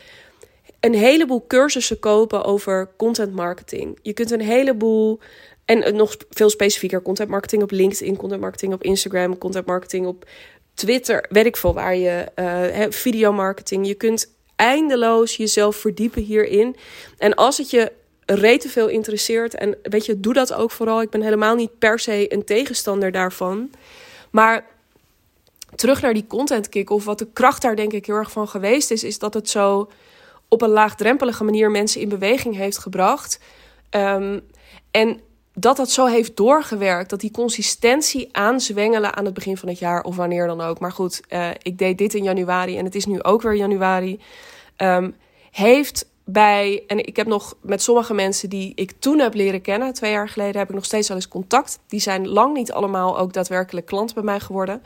een 0.81 0.95
heleboel 0.95 1.45
cursussen 1.47 1.99
kopen 1.99 2.45
over 2.45 2.91
content 2.97 3.35
marketing. 3.35 3.99
Je 4.03 4.13
kunt 4.13 4.31
een 4.31 4.41
heleboel 4.41 5.19
en 5.65 5.97
nog 5.97 6.17
veel 6.31 6.51
specifieker 6.51 7.03
content 7.03 7.29
marketing 7.29 7.63
op 7.63 7.71
LinkedIn, 7.71 8.17
content 8.17 8.41
marketing 8.41 8.73
op 8.73 8.83
Instagram, 8.83 9.39
content 9.39 9.67
marketing 9.67 10.07
op 10.07 10.27
Twitter, 10.76 11.26
weet 11.28 11.47
ik 11.47 11.56
veel 11.56 11.75
waar 11.75 11.97
je 11.97 12.26
uh, 12.37 12.87
videomarketing. 12.90 13.87
Je 13.87 13.95
kunt 13.95 14.35
eindeloos 14.56 15.37
jezelf 15.37 15.76
verdiepen 15.76 16.23
hierin. 16.23 16.76
En 17.18 17.35
als 17.35 17.56
het 17.56 17.71
je 17.71 17.92
rete 18.26 18.68
veel 18.68 18.88
interesseert 18.88 19.54
en 19.54 19.76
weet 19.83 20.06
je, 20.06 20.21
doe 20.21 20.33
dat 20.33 20.52
ook 20.52 20.71
vooral. 20.71 21.02
Ik 21.02 21.11
ben 21.11 21.23
helemaal 21.23 21.54
niet 21.54 21.78
per 21.78 21.99
se 21.99 22.33
een 22.33 22.45
tegenstander 22.45 23.12
daarvan. 23.12 23.71
Maar 24.30 24.64
terug 25.75 26.02
naar 26.02 26.14
die 26.14 26.26
content 26.26 26.68
kick 26.68 26.90
of 26.90 27.04
wat 27.04 27.18
de 27.18 27.28
kracht 27.33 27.62
daar 27.62 27.76
denk 27.76 27.92
ik 27.92 28.06
heel 28.06 28.14
erg 28.14 28.30
van 28.30 28.49
geweest 28.49 28.90
is, 28.90 29.04
is 29.04 29.18
dat 29.18 29.35
het 29.35 29.49
zo 29.49 29.90
op 30.49 30.62
een 30.62 30.71
laagdrempelige 30.71 31.45
manier 31.45 31.71
mensen 31.71 32.00
in 32.00 32.09
beweging 32.09 32.56
heeft 32.56 32.78
gebracht. 32.78 33.40
Um, 33.90 34.40
en 34.90 35.21
dat 35.59 35.77
dat 35.77 35.91
zo 35.91 36.07
heeft 36.07 36.37
doorgewerkt. 36.37 37.11
Dat 37.11 37.21
die 37.21 37.31
consistentie 37.31 38.29
aanzwengelen 38.33 39.17
aan 39.17 39.25
het 39.25 39.35
begin 39.35 39.57
van 39.57 39.69
het 39.69 39.79
jaar 39.79 40.03
of 40.03 40.17
wanneer 40.17 40.47
dan 40.47 40.61
ook. 40.61 40.79
Maar 40.79 40.93
goed, 40.93 41.21
uh, 41.29 41.49
ik 41.63 41.79
deed 41.79 41.99
dit 41.99 42.15
in 42.15 42.23
januari 42.23 42.79
en 42.79 42.85
het 42.85 42.95
is 42.95 43.07
nu 43.07 43.23
ook 43.23 43.43
weer 43.43 43.55
januari. 43.55 44.21
Um, 44.77 45.15
heeft 45.51 46.09
bij, 46.25 46.85
en 46.87 47.07
ik 47.07 47.17
heb 47.17 47.27
nog 47.27 47.57
met 47.61 47.83
sommige 47.83 48.15
mensen 48.15 48.49
die 48.49 48.73
ik 48.75 48.93
toen 48.99 49.19
heb 49.19 49.35
leren 49.35 49.61
kennen, 49.61 49.93
twee 49.93 50.11
jaar 50.11 50.29
geleden, 50.29 50.59
heb 50.59 50.69
ik 50.69 50.75
nog 50.75 50.85
steeds 50.85 51.09
wel 51.09 51.17
eens 51.17 51.29
contact. 51.29 51.79
Die 51.89 52.01
zijn 52.01 52.29
lang 52.29 52.55
niet 52.55 52.73
allemaal 52.73 53.19
ook 53.19 53.33
daadwerkelijk 53.33 53.87
klant 53.87 54.15
bij 54.15 54.23
mij 54.23 54.41
geworden. 54.41 54.83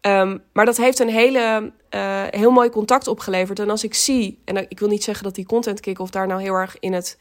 Um, 0.00 0.42
maar 0.52 0.64
dat 0.64 0.76
heeft 0.76 0.98
een 0.98 1.08
hele, 1.08 1.72
uh, 1.94 2.22
heel 2.30 2.50
mooi 2.50 2.70
contact 2.70 3.06
opgeleverd. 3.08 3.58
En 3.58 3.70
als 3.70 3.84
ik 3.84 3.94
zie, 3.94 4.38
en 4.44 4.70
ik 4.70 4.78
wil 4.78 4.88
niet 4.88 5.04
zeggen 5.04 5.24
dat 5.24 5.34
die 5.34 5.46
content 5.46 5.80
kick-off 5.80 6.10
daar 6.10 6.26
nou 6.26 6.42
heel 6.42 6.54
erg 6.54 6.76
in 6.78 6.92
het, 6.92 7.18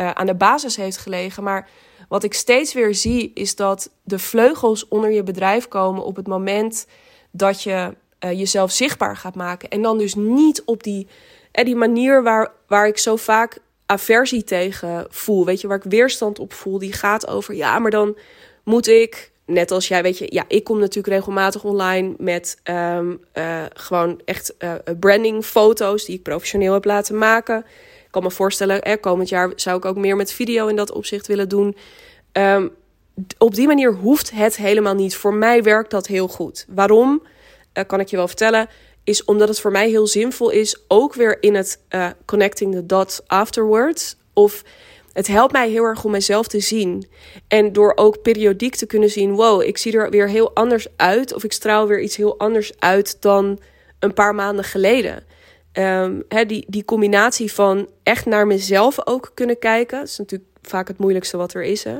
uh, 0.00 0.10
aan 0.10 0.26
de 0.26 0.34
basis 0.34 0.76
heeft 0.76 0.96
gelegen, 0.96 1.42
maar 1.42 1.68
wat 2.12 2.22
ik 2.22 2.34
steeds 2.34 2.72
weer 2.72 2.94
zie 2.94 3.30
is 3.34 3.56
dat 3.56 3.90
de 4.02 4.18
vleugels 4.18 4.88
onder 4.88 5.10
je 5.12 5.22
bedrijf 5.22 5.68
komen 5.68 6.04
op 6.04 6.16
het 6.16 6.26
moment 6.26 6.86
dat 7.30 7.62
je 7.62 7.94
uh, 8.24 8.32
jezelf 8.32 8.70
zichtbaar 8.70 9.16
gaat 9.16 9.34
maken. 9.34 9.68
En 9.68 9.82
dan 9.82 9.98
dus 9.98 10.14
niet 10.14 10.62
op 10.64 10.82
die, 10.82 11.06
eh, 11.52 11.64
die 11.64 11.76
manier 11.76 12.22
waar, 12.22 12.52
waar 12.66 12.86
ik 12.86 12.98
zo 12.98 13.16
vaak 13.16 13.58
aversie 13.86 14.44
tegen 14.44 15.06
voel. 15.10 15.44
Weet 15.44 15.60
je, 15.60 15.66
waar 15.68 15.76
ik 15.84 15.90
weerstand 15.90 16.38
op 16.38 16.52
voel. 16.52 16.78
Die 16.78 16.92
gaat 16.92 17.26
over, 17.26 17.54
ja, 17.54 17.78
maar 17.78 17.90
dan 17.90 18.16
moet 18.64 18.88
ik 18.88 19.30
net 19.46 19.70
als 19.70 19.88
jij, 19.88 20.02
weet 20.02 20.18
je, 20.18 20.26
ja, 20.28 20.44
ik 20.48 20.64
kom 20.64 20.78
natuurlijk 20.78 21.14
regelmatig 21.14 21.64
online 21.64 22.14
met 22.18 22.60
um, 22.64 23.20
uh, 23.34 23.62
gewoon 23.72 24.20
echt 24.24 24.54
uh, 24.58 24.74
branding 25.00 25.44
foto's 25.44 26.04
die 26.04 26.16
ik 26.16 26.22
professioneel 26.22 26.72
heb 26.72 26.84
laten 26.84 27.18
maken 27.18 27.64
kan 28.12 28.22
me 28.22 28.30
voorstellen, 28.30 28.82
eh, 28.82 29.00
komend 29.00 29.28
jaar 29.28 29.52
zou 29.56 29.76
ik 29.76 29.84
ook 29.84 29.96
meer 29.96 30.16
met 30.16 30.32
video 30.32 30.66
in 30.66 30.76
dat 30.76 30.92
opzicht 30.92 31.26
willen 31.26 31.48
doen. 31.48 31.76
Um, 32.32 32.70
op 33.38 33.54
die 33.54 33.66
manier 33.66 33.92
hoeft 33.92 34.30
het 34.30 34.56
helemaal 34.56 34.94
niet. 34.94 35.16
Voor 35.16 35.34
mij 35.34 35.62
werkt 35.62 35.90
dat 35.90 36.06
heel 36.06 36.28
goed. 36.28 36.66
Waarom? 36.68 37.22
Uh, 37.74 37.84
kan 37.86 38.00
ik 38.00 38.08
je 38.08 38.16
wel 38.16 38.28
vertellen. 38.28 38.68
Is 39.04 39.24
omdat 39.24 39.48
het 39.48 39.60
voor 39.60 39.70
mij 39.70 39.88
heel 39.88 40.06
zinvol 40.06 40.50
is. 40.50 40.82
Ook 40.88 41.14
weer 41.14 41.42
in 41.42 41.54
het 41.54 41.80
uh, 41.90 42.08
connecting 42.24 42.74
the 42.74 42.86
dots 42.86 43.20
afterwards. 43.26 44.16
Of 44.32 44.62
het 45.12 45.26
helpt 45.26 45.52
mij 45.52 45.70
heel 45.70 45.84
erg 45.84 46.04
om 46.04 46.10
mezelf 46.10 46.46
te 46.46 46.60
zien. 46.60 47.08
En 47.48 47.72
door 47.72 47.92
ook 47.94 48.22
periodiek 48.22 48.74
te 48.74 48.86
kunnen 48.86 49.10
zien: 49.10 49.34
wow, 49.34 49.62
ik 49.62 49.78
zie 49.78 49.92
er 49.92 50.10
weer 50.10 50.28
heel 50.28 50.54
anders 50.54 50.86
uit. 50.96 51.34
Of 51.34 51.44
ik 51.44 51.52
straal 51.52 51.86
weer 51.86 52.00
iets 52.00 52.16
heel 52.16 52.38
anders 52.38 52.72
uit 52.78 53.16
dan 53.20 53.60
een 53.98 54.14
paar 54.14 54.34
maanden 54.34 54.64
geleden. 54.64 55.24
Um, 55.72 56.22
die, 56.46 56.64
die 56.68 56.84
combinatie 56.84 57.52
van 57.52 57.88
echt 58.02 58.26
naar 58.26 58.46
mezelf 58.46 59.06
ook 59.06 59.30
kunnen 59.34 59.58
kijken. 59.58 59.98
Dat 59.98 60.08
is 60.08 60.18
natuurlijk 60.18 60.50
vaak 60.62 60.88
het 60.88 60.98
moeilijkste 60.98 61.36
wat 61.36 61.54
er 61.54 61.62
is. 61.62 61.84
Hè, 61.84 61.98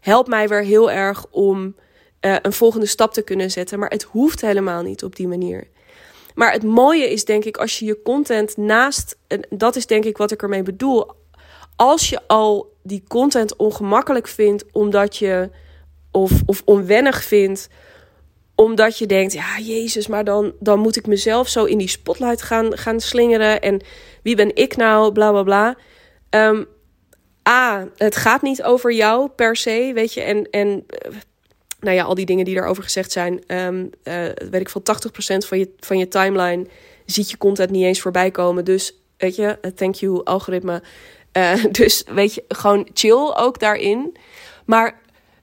helpt 0.00 0.28
mij 0.28 0.48
weer 0.48 0.62
heel 0.62 0.90
erg 0.90 1.26
om 1.30 1.74
uh, 2.20 2.36
een 2.42 2.52
volgende 2.52 2.86
stap 2.86 3.12
te 3.12 3.22
kunnen 3.22 3.50
zetten. 3.50 3.78
Maar 3.78 3.90
het 3.90 4.02
hoeft 4.02 4.40
helemaal 4.40 4.82
niet 4.82 5.04
op 5.04 5.16
die 5.16 5.28
manier. 5.28 5.68
Maar 6.34 6.52
het 6.52 6.62
mooie 6.62 7.10
is 7.10 7.24
denk 7.24 7.44
ik 7.44 7.56
als 7.56 7.78
je 7.78 7.84
je 7.84 8.02
content 8.02 8.56
naast. 8.56 9.18
En 9.26 9.46
dat 9.50 9.76
is 9.76 9.86
denk 9.86 10.04
ik 10.04 10.16
wat 10.16 10.30
ik 10.30 10.42
ermee 10.42 10.62
bedoel. 10.62 11.10
Als 11.76 12.08
je 12.08 12.20
al 12.26 12.76
die 12.82 13.04
content 13.08 13.56
ongemakkelijk 13.56 14.28
vindt 14.28 14.64
omdat 14.72 15.16
je. 15.16 15.50
Of, 16.14 16.32
of 16.46 16.62
onwennig 16.64 17.24
vindt 17.24 17.68
omdat 18.54 18.98
je 18.98 19.06
denkt, 19.06 19.32
ja, 19.32 19.58
Jezus, 19.58 20.06
maar 20.06 20.24
dan, 20.24 20.52
dan 20.60 20.78
moet 20.78 20.96
ik 20.96 21.06
mezelf 21.06 21.48
zo 21.48 21.64
in 21.64 21.78
die 21.78 21.88
spotlight 21.88 22.42
gaan, 22.42 22.78
gaan 22.78 23.00
slingeren. 23.00 23.60
En 23.60 23.80
wie 24.22 24.36
ben 24.36 24.56
ik 24.56 24.76
nou? 24.76 25.12
Bla 25.12 25.30
bla 25.30 25.42
bla. 25.42 25.76
Um, 26.30 26.66
A, 27.48 27.86
het 27.96 28.16
gaat 28.16 28.42
niet 28.42 28.62
over 28.62 28.92
jou 28.92 29.28
per 29.28 29.56
se, 29.56 29.90
weet 29.94 30.14
je. 30.14 30.20
En, 30.20 30.50
en 30.50 30.84
eh, 30.86 31.12
nou 31.80 31.96
ja, 31.96 32.04
al 32.04 32.14
die 32.14 32.26
dingen 32.26 32.44
die 32.44 32.54
daarover 32.54 32.82
gezegd 32.82 33.12
zijn. 33.12 33.42
Um, 33.46 33.90
uh, 34.04 34.24
weet 34.50 34.60
ik 34.60 34.68
veel, 34.68 34.82
80% 35.44 35.46
van 35.46 35.58
je, 35.58 35.74
van 35.78 35.98
je 35.98 36.08
timeline 36.08 36.66
ziet 37.06 37.30
je 37.30 37.38
content 37.38 37.70
niet 37.70 37.84
eens 37.84 38.00
voorbij 38.00 38.30
komen. 38.30 38.64
Dus 38.64 38.94
weet 39.16 39.36
je, 39.36 39.58
thank 39.74 39.94
you 39.94 40.24
algoritme. 40.24 40.82
Dus 41.70 42.04
weet 42.06 42.34
je, 42.34 42.44
gewoon 42.48 42.88
chill 42.92 43.32
ook 43.34 43.58
daarin. 43.58 44.16
Maar 44.64 45.00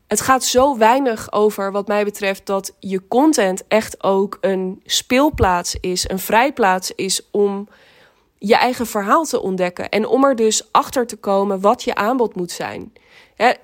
het 0.07 0.21
gaat 0.21 0.43
zo 0.43 0.77
weinig 0.77 1.31
over, 1.31 1.71
wat 1.71 1.87
mij 1.87 2.03
betreft, 2.03 2.45
dat 2.45 2.75
je 2.79 3.07
content 3.07 3.63
echt 3.67 4.03
ook 4.03 4.37
een 4.41 4.81
speelplaats 4.85 5.75
is, 5.75 6.09
een 6.09 6.19
vrijplaats 6.19 6.91
is 6.95 7.29
om 7.31 7.67
je 8.39 8.55
eigen 8.55 8.85
verhaal 8.85 9.23
te 9.23 9.41
ontdekken. 9.41 9.89
En 9.89 10.07
om 10.07 10.23
er 10.23 10.35
dus 10.35 10.71
achter 10.71 11.07
te 11.07 11.15
komen 11.15 11.61
wat 11.61 11.83
je 11.83 11.95
aanbod 11.95 12.35
moet 12.35 12.51
zijn. 12.51 12.93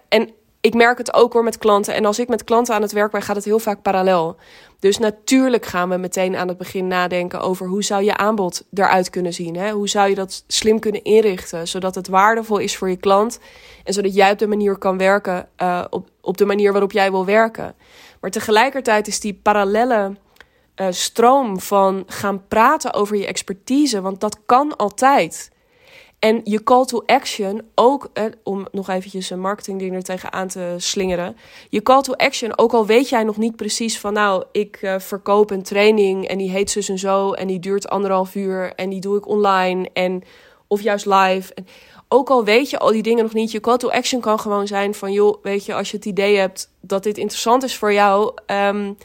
en 0.10 0.34
ik 0.66 0.74
merk 0.74 0.98
het 0.98 1.14
ook 1.14 1.34
hoor 1.34 1.44
met 1.44 1.58
klanten. 1.58 1.94
En 1.94 2.06
als 2.06 2.20
ik 2.20 2.28
met 2.28 2.44
klanten 2.44 2.76
aan 2.76 2.82
het 2.82 2.92
werk 2.92 3.12
ben, 3.12 3.22
gaat 3.22 3.36
het 3.36 3.46
heel 3.46 3.60
vaak 3.60 3.82
parallel. 3.82 4.36
Dus 4.80 4.98
natuurlijk 4.98 5.66
gaan 5.66 5.90
we 5.90 5.98
meteen 5.98 6.36
aan 6.36 6.48
het 6.48 6.58
begin 6.58 6.88
nadenken 6.88 7.42
over 7.42 7.68
hoe 7.68 7.84
zou 7.84 8.04
je 8.04 8.18
aanbod 8.18 8.64
eruit 8.74 9.10
kunnen 9.10 9.34
zien. 9.34 9.56
Hè? 9.56 9.72
Hoe 9.72 9.90
zou 9.90 10.10
je 10.10 10.16
dat 10.16 10.44
slim 10.48 10.80
kunnen 10.80 11.04
inrichten, 11.04 11.68
zodat 11.68 11.96
het 11.96 12.08
waardevol 12.08 12.58
is 12.58 12.78
voor 12.78 12.90
je 12.90 12.96
klant. 12.96 13.40
En 13.84 13.94
zodat 13.94 14.16
jij 14.16 14.32
op 14.32 14.40
de 14.40 14.48
manier 14.48 14.78
kan 14.78 14.98
werken, 14.98 15.48
uh, 15.62 15.86
op, 16.22 16.38
de 16.38 16.46
manier 16.46 16.72
waarop 16.72 16.92
jij 16.92 17.12
wil 17.12 17.26
werken. 17.26 17.76
Maar 18.22 18.32
tegelijkertijd 18.32 19.08
is 19.08 19.20
die 19.20 19.40
parallelle 19.44 20.16
uh, 20.76 20.88
stroom 20.90 21.60
van 21.60 22.04
gaan 22.08 22.48
praten 22.48 22.94
over 22.94 23.18
je 23.18 23.26
expertise, 23.26 24.02
want 24.02 24.20
dat 24.20 24.40
kan 24.46 24.76
altijd. 24.76 25.54
En 26.20 26.42
je 26.44 26.64
call 26.64 26.86
to 26.86 27.04
action, 27.06 27.62
ook 27.76 28.10
eh, 28.14 28.24
om 28.44 28.68
nog 28.72 28.90
eventjes 28.90 29.30
een 29.30 29.40
marketingding 29.40 29.96
er 29.96 30.04
tegenaan 30.04 30.48
te 30.48 30.76
slingeren. 30.78 31.38
Je 31.70 31.82
call 31.82 32.02
to 32.02 32.14
action, 32.14 32.58
ook 32.58 32.74
al 32.74 32.86
weet 32.86 33.10
jij 33.10 33.24
nog 33.24 33.38
niet 33.38 33.56
precies 33.56 34.00
van 34.00 34.14
nou, 34.14 34.44
ik 34.52 34.80
uh, 34.82 35.00
verkoop 35.00 35.52
een 35.52 35.64
training 35.64 36.28
en 36.28 36.38
die 36.38 36.50
heet 36.50 36.72
zus 36.72 36.90
en 36.90 36.98
zo 36.98 37.32
en 37.32 37.48
die 37.48 37.60
duurt 37.60 37.90
anderhalf 37.90 38.36
uur 38.36 38.74
en 38.74 38.90
die 38.90 39.00
doe 39.00 39.18
ik 39.18 39.28
online 39.28 39.90
en 39.94 40.24
of 40.68 40.82
juist 40.82 41.06
live. 41.06 41.54
En 41.54 41.68
ook 42.08 42.30
al 42.30 42.44
weet 42.44 42.70
je 42.70 42.80
al 42.80 42.92
die 42.92 43.04
dingen 43.04 43.24
nog 43.24 43.34
niet, 43.34 43.52
je 43.52 43.60
call 43.60 43.78
to 43.78 43.90
action 43.90 44.22
kan 44.22 44.40
gewoon 44.40 44.68
zijn 44.68 44.94
van 44.94 45.12
joh, 45.12 45.44
weet 45.44 45.66
je, 45.66 45.74
als 45.74 45.92
je 45.92 45.98
het 45.98 46.06
idee 46.06 46.38
hebt 46.38 46.70
dat 46.82 47.04
dit 47.04 47.18
interessant 47.18 47.64
is 47.64 47.76
voor 47.78 47.94
jou, 47.94 48.34
um, 48.46 48.98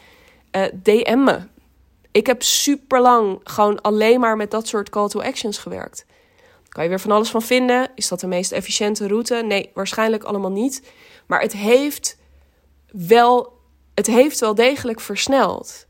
uh, 0.51 0.63
DM 0.83 1.23
me. 1.23 1.39
Ik 2.11 2.25
heb 2.27 2.43
super 2.43 3.01
lang 3.01 3.39
gewoon 3.43 3.81
alleen 3.81 4.19
maar 4.19 4.37
met 4.37 4.51
dat 4.51 4.67
soort 4.67 4.89
call 4.89 5.07
to 5.07 5.21
actions 5.21 5.57
gewerkt. 5.57 6.05
Kan 6.69 6.83
je 6.83 6.89
weer 6.89 6.99
van 6.99 7.11
alles 7.11 7.29
van 7.29 7.41
vinden? 7.41 7.91
Is 7.95 8.07
dat 8.07 8.19
de 8.19 8.27
meest 8.27 8.51
efficiënte 8.51 9.07
route? 9.07 9.35
Nee, 9.35 9.69
waarschijnlijk 9.73 10.23
allemaal 10.23 10.51
niet. 10.51 10.83
Maar 11.25 11.41
het 11.41 11.53
heeft 11.53 12.17
wel, 12.91 13.53
het 13.93 14.07
heeft 14.07 14.39
wel 14.39 14.55
degelijk 14.55 14.99
versneld. 14.99 15.85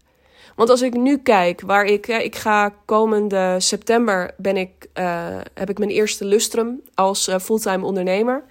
Want 0.55 0.69
als 0.69 0.81
ik 0.81 0.93
nu 0.93 1.17
kijk 1.17 1.62
waar 1.62 1.86
ik, 1.86 2.07
ik 2.07 2.36
ga 2.36 2.75
komende 2.86 3.55
september 3.60 4.34
ben 4.38 4.57
ik, 4.57 4.88
uh, 4.93 5.38
heb 5.53 5.69
ik 5.69 5.77
mijn 5.77 5.89
eerste 5.89 6.25
lustrum 6.25 6.81
als 6.93 7.27
uh, 7.27 7.39
fulltime 7.39 7.86
ondernemer. 7.86 8.43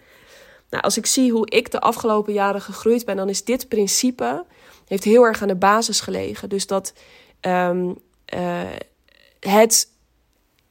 Nou, 0.71 0.83
als 0.83 0.97
ik 0.97 1.07
zie 1.07 1.33
hoe 1.33 1.51
ik 1.51 1.71
de 1.71 1.81
afgelopen 1.81 2.33
jaren 2.33 2.61
gegroeid 2.61 3.05
ben, 3.05 3.17
dan 3.17 3.29
is 3.29 3.45
dit 3.45 3.69
principe 3.69 4.45
heeft 4.87 5.05
heel 5.05 5.25
erg 5.25 5.43
aan 5.43 5.49
de 5.49 5.57
basis 5.57 6.01
gelegen. 6.01 6.49
Dus 6.49 6.67
dat 6.67 6.93
um, 7.41 7.99
uh, 8.35 8.63
het 9.41 9.89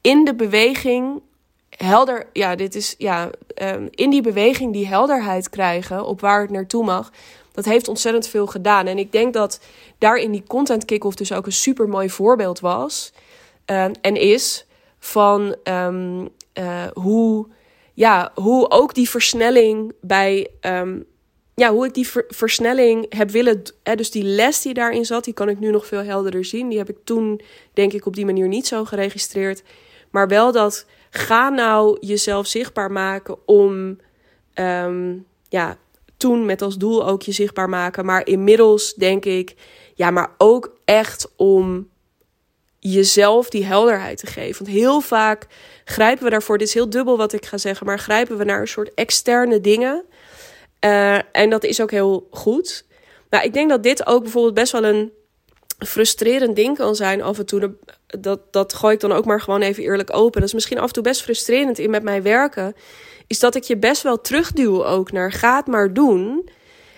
in 0.01 0.25
de 0.25 0.35
beweging 0.35 1.21
helder, 1.69 2.27
ja, 2.33 2.55
dit 2.55 2.75
is 2.75 2.95
ja, 2.97 3.29
um, 3.61 3.87
in 3.91 4.09
die 4.09 4.21
beweging 4.21 4.73
die 4.73 4.87
helderheid 4.87 5.49
krijgen 5.49 6.05
op 6.05 6.21
waar 6.21 6.41
het 6.41 6.49
naartoe 6.49 6.83
mag. 6.83 7.11
Dat 7.51 7.65
heeft 7.65 7.87
ontzettend 7.87 8.27
veel 8.27 8.47
gedaan. 8.47 8.87
En 8.87 8.97
ik 8.97 9.11
denk 9.11 9.33
dat 9.33 9.59
daarin 9.97 10.31
die 10.31 10.43
content 10.47 10.85
kick-off 10.85 11.15
dus 11.15 11.31
ook 11.31 11.45
een 11.45 11.51
super 11.51 11.89
mooi 11.89 12.09
voorbeeld 12.09 12.59
was. 12.59 13.11
Uh, 13.65 13.83
en 13.83 14.15
is 14.15 14.65
van 14.99 15.55
uh, 15.63 16.87
hoe, 16.93 17.47
ja, 17.93 18.31
hoe 18.35 18.69
ook 18.69 18.93
die 18.93 19.09
versnelling 19.09 19.93
bij. 20.01 20.47
Ja, 21.59 21.71
hoe 21.71 21.85
ik 21.85 21.93
die 21.93 22.07
ver 22.07 22.25
versnelling 22.27 23.15
heb 23.15 23.29
willen. 23.29 23.61
Hè, 23.83 23.95
dus 23.95 24.11
die 24.11 24.23
les 24.23 24.61
die 24.61 24.73
daarin 24.73 25.05
zat, 25.05 25.23
die 25.23 25.33
kan 25.33 25.49
ik 25.49 25.59
nu 25.59 25.71
nog 25.71 25.85
veel 25.85 26.03
helderder 26.03 26.45
zien. 26.45 26.69
Die 26.69 26.77
heb 26.77 26.89
ik 26.89 26.97
toen, 27.03 27.41
denk 27.73 27.93
ik, 27.93 28.05
op 28.05 28.15
die 28.15 28.25
manier 28.25 28.47
niet 28.47 28.67
zo 28.67 28.85
geregistreerd. 28.85 29.63
Maar 30.09 30.27
wel 30.27 30.51
dat 30.51 30.85
ga 31.09 31.49
nou 31.49 31.97
jezelf 31.99 32.47
zichtbaar 32.47 32.91
maken 32.91 33.37
om. 33.47 33.97
Um, 34.55 35.25
ja, 35.49 35.77
toen 36.17 36.45
met 36.45 36.61
als 36.61 36.77
doel 36.77 37.07
ook 37.07 37.21
je 37.21 37.31
zichtbaar 37.31 37.69
maken. 37.69 38.05
Maar 38.05 38.27
inmiddels 38.27 38.93
denk 38.93 39.25
ik, 39.25 39.55
ja, 39.95 40.11
maar 40.11 40.33
ook 40.37 40.75
echt 40.85 41.31
om 41.35 41.89
jezelf 42.79 43.49
die 43.49 43.65
helderheid 43.65 44.17
te 44.17 44.27
geven. 44.27 44.65
Want 44.65 44.77
heel 44.77 45.01
vaak 45.01 45.47
grijpen 45.85 46.23
we 46.23 46.29
daarvoor, 46.29 46.57
dit 46.57 46.67
is 46.67 46.73
heel 46.73 46.89
dubbel 46.89 47.17
wat 47.17 47.33
ik 47.33 47.45
ga 47.45 47.57
zeggen, 47.57 47.85
maar 47.85 47.99
grijpen 47.99 48.37
we 48.37 48.43
naar 48.43 48.61
een 48.61 48.67
soort 48.67 48.93
externe 48.93 49.61
dingen. 49.61 50.05
Uh, 50.85 51.19
en 51.31 51.49
dat 51.49 51.63
is 51.63 51.81
ook 51.81 51.91
heel 51.91 52.27
goed. 52.31 52.85
Maar 53.29 53.43
ik 53.43 53.53
denk 53.53 53.69
dat 53.69 53.83
dit 53.83 54.05
ook 54.05 54.21
bijvoorbeeld 54.23 54.53
best 54.53 54.71
wel 54.71 54.83
een 54.83 55.11
frustrerend 55.85 56.55
ding 56.55 56.77
kan 56.77 56.95
zijn 56.95 57.21
af 57.21 57.39
en 57.39 57.45
toe. 57.45 57.75
Dat, 58.05 58.39
dat 58.51 58.73
gooi 58.73 58.93
ik 58.93 58.99
dan 58.99 59.11
ook 59.11 59.25
maar 59.25 59.41
gewoon 59.41 59.61
even 59.61 59.83
eerlijk 59.83 60.15
open. 60.15 60.39
Dat 60.39 60.49
is 60.49 60.55
misschien 60.55 60.79
af 60.79 60.87
en 60.87 60.93
toe 60.93 61.03
best 61.03 61.21
frustrerend 61.21 61.79
in 61.79 61.89
met 61.89 62.03
mij 62.03 62.21
werken 62.21 62.75
is 63.29 63.39
dat 63.39 63.55
ik 63.55 63.63
je 63.63 63.77
best 63.77 64.01
wel 64.01 64.21
terugduw 64.21 64.85
ook 64.85 65.11
naar 65.11 65.31
ga 65.31 65.55
het 65.55 65.67
maar 65.67 65.93
doen. 65.93 66.49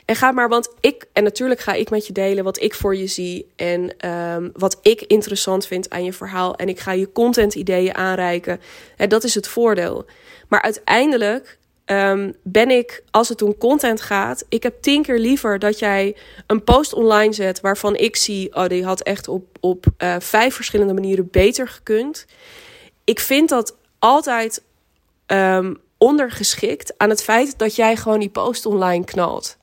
En 0.05 0.15
ga 0.15 0.31
maar, 0.31 0.49
want 0.49 0.69
ik, 0.79 1.05
en 1.13 1.23
natuurlijk 1.23 1.59
ga 1.59 1.73
ik 1.73 1.89
met 1.89 2.07
je 2.07 2.13
delen 2.13 2.43
wat 2.43 2.61
ik 2.61 2.73
voor 2.73 2.95
je 2.95 3.07
zie 3.07 3.51
en 3.55 4.09
um, 4.09 4.51
wat 4.53 4.79
ik 4.81 5.01
interessant 5.01 5.67
vind 5.67 5.89
aan 5.89 6.03
je 6.03 6.13
verhaal. 6.13 6.55
En 6.55 6.69
ik 6.69 6.79
ga 6.79 6.91
je 6.91 7.11
content 7.11 7.55
ideeën 7.55 7.95
aanreiken. 7.95 8.61
En 8.97 9.09
dat 9.09 9.23
is 9.23 9.35
het 9.35 9.47
voordeel. 9.47 10.05
Maar 10.47 10.61
uiteindelijk 10.61 11.57
um, 11.91 12.35
ben 12.43 12.69
ik, 12.69 13.03
als 13.11 13.29
het 13.29 13.41
om 13.41 13.57
content 13.57 14.01
gaat, 14.01 14.45
ik 14.49 14.63
heb 14.63 14.81
tien 14.81 15.01
keer 15.01 15.19
liever 15.19 15.59
dat 15.59 15.79
jij 15.79 16.15
een 16.47 16.63
post 16.63 16.93
online 16.93 17.33
zet 17.33 17.61
waarvan 17.61 17.95
ik 17.95 18.15
zie, 18.15 18.55
oh, 18.55 18.67
die 18.67 18.85
had 18.85 19.01
echt 19.01 19.27
op, 19.27 19.57
op 19.59 19.85
uh, 19.97 20.15
vijf 20.19 20.55
verschillende 20.55 20.93
manieren 20.93 21.27
beter 21.31 21.67
gekund. 21.67 22.25
Ik 23.03 23.19
vind 23.19 23.49
dat 23.49 23.77
altijd 23.99 24.63
um, 25.27 25.79
ondergeschikt 25.97 26.93
aan 26.97 27.09
het 27.09 27.23
feit 27.23 27.57
dat 27.57 27.75
jij 27.75 27.95
gewoon 27.95 28.19
die 28.19 28.29
post 28.29 28.65
online 28.65 29.05
knalt. 29.05 29.57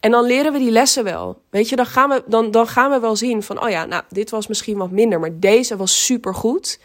En 0.00 0.10
dan 0.10 0.24
leren 0.24 0.52
we 0.52 0.58
die 0.58 0.70
lessen 0.70 1.04
wel. 1.04 1.40
Weet 1.50 1.68
je, 1.68 1.76
dan 1.76 1.86
gaan 1.86 2.08
we, 2.08 2.22
dan, 2.26 2.50
dan 2.50 2.66
gaan 2.66 2.90
we 2.90 3.00
wel 3.00 3.16
zien 3.16 3.42
van, 3.42 3.62
oh 3.62 3.70
ja, 3.70 3.84
nou, 3.84 4.02
dit 4.08 4.30
was 4.30 4.46
misschien 4.46 4.76
wat 4.76 4.90
minder, 4.90 5.20
maar 5.20 5.38
deze 5.38 5.76
was 5.76 6.04
supergoed. 6.04 6.80